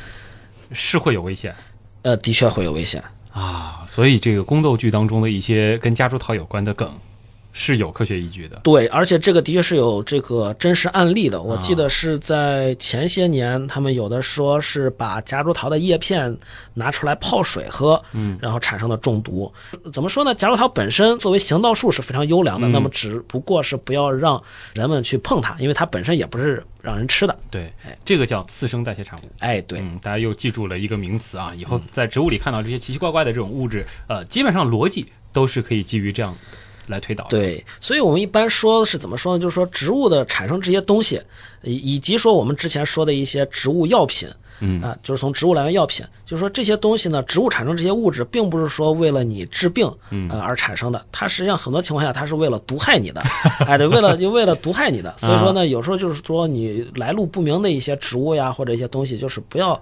[0.73, 1.55] 是会有危险
[2.03, 3.03] 呃，的确会有危险。
[3.33, 3.85] 啊。
[3.89, 6.95] 所以这个宫斗剧当中的一些跟夹竹桃有关的梗，
[7.53, 8.61] 是有科学依据的。
[8.65, 11.43] 对，而且这个的确是有这个真实案例的。
[11.43, 16.37] 我记啊得是在前些年，他们有的说是把夹竹桃的叶片
[16.75, 19.53] 拿出来泡水喝，嗯然后产生了中毒。
[19.93, 20.35] 怎么说呢？
[20.35, 24.43] 夹竹桃本身作为行道树是非常优良的，嗯那么只不过是不要让
[24.73, 27.39] 人们去碰它，因为它本身也不是让人吃的。
[27.51, 29.23] 对哎，这个叫次生代谢产物。
[29.41, 36.35] 哎，对，嗯，大家又记住了一个名词啊，以后在植物里看到这些奇奇怪怪的这种物质，呃，基本上逻辑都是可以基于这样
[36.87, 39.43] 来推导。，对，所以我们一般说是怎么说呢？
[39.43, 41.21] 就是说植物的产生这些东西，
[41.63, 44.29] 以以及说我们之前说的一些植物药品，
[44.61, 44.81] 嗯。
[44.83, 50.29] 啊，就是从植物来源药品，就是说这些东西呢，植物产生这些物质，并不是说为了你治病，嗯。
[50.31, 53.21] 呃而产生的，它实际上很多情况下它是为了毒害你的，
[53.67, 59.81] 哎，对，为了就为了毒害你的，所以说呢，有时候就是说你来路不明的一些植物呀或者一些东西，就是不要去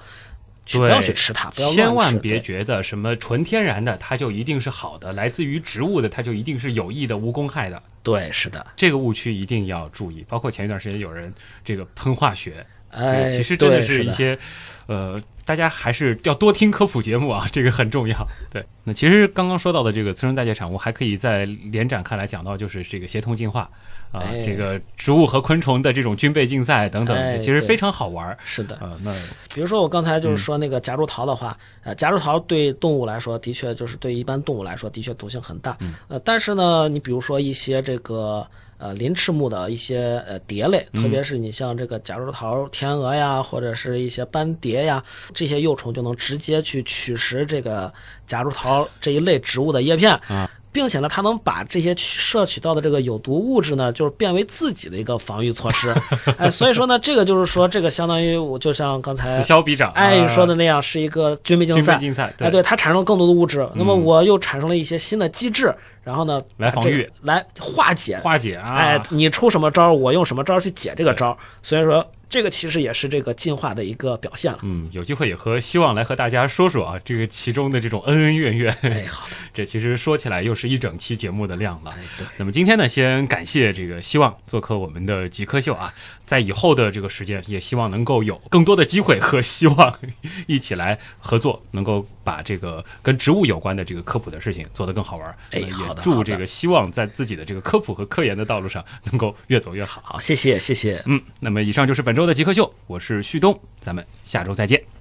[0.70, 7.82] 不对，要去吃它，不要千万吃别觉得什么纯天然的它就一定是好的，来自于植物的它就一定是有益的、无公害的。
[8.02, 10.24] 对，是的，这个误区一定要注意。
[10.28, 11.32] 包括前一段时间有人
[11.64, 14.38] 这个喷化学，哎其实真的是一些，
[14.86, 18.26] 呃，大家还是要多听科普节目啊，这个很重要。
[18.50, 23.70] 对，那其实刚刚说到的这个次生代谢产物，还可以在连展开来讲到，就是这个协同进化
[24.12, 28.36] 啊、哎这个植物和昆虫的这种军备竞赛等等，哎其实非常好玩儿。
[28.44, 28.76] 是的。
[28.80, 29.14] 呃，那
[29.54, 35.76] 比如说我刚才嗯就是说那个夹竹桃的话，呃，夹竹桃对动物来说，的确就是对一般动物来说，的确毒性很大。
[35.78, 38.44] 嗯呃，但是呢，你比如说一些这个
[38.80, 45.04] 呃鳞翅目的一些呃蝶类，嗯特别是你像这个夹竹桃天鹅呀，或者是一些斑蝶呀，
[45.34, 47.92] 这些幼虫就能直接去取食这个
[48.26, 50.12] 夹竹桃这一类植物的叶片。
[50.28, 55.92] 啊并且呢，它能把这些取摄取到的这个有毒物质呢，就是变为自己的一个防御措施。
[56.38, 59.90] 哎，所以说呢，这个就是说，这个相当于我就像刚才此消彼长。
[59.94, 74.60] 哎，说的那样是一个军备竞军备赛，竞赛，哎，对，它产生了更多的物质，那么嗯我又产生了一些新的机制，然后呢，来防御，来化解，化解啊，哎，你出什么招儿，我用什么招儿去解这个招儿，所以说这个其实也是这个进化的一个表现了。
[74.62, 78.72] 嗯，有机会也和希望来和大家说说啊，这个其中的这种恩恩怨怨。
[78.82, 81.90] 哎，好的， 这其实说起来又是一整期节目的量了。
[81.90, 85.92] 哎，对，那么今天呢，先感谢这个希望做客我们的极客秀啊，
[86.24, 89.98] 在以后的这个时间，也希望能够有更多的机会和希望
[90.46, 95.68] 一起来合作，能够把这个跟植物有关的这个科普的事情做得更好玩也
[96.00, 100.00] 祝这个希望在自己的这个科普和科研的道路上能够越走越好。
[100.04, 101.02] 好，谢谢，谢谢。
[101.06, 104.99] 嗯，那么以上就是本周的极客秀，我是旭东，咱们下周再见。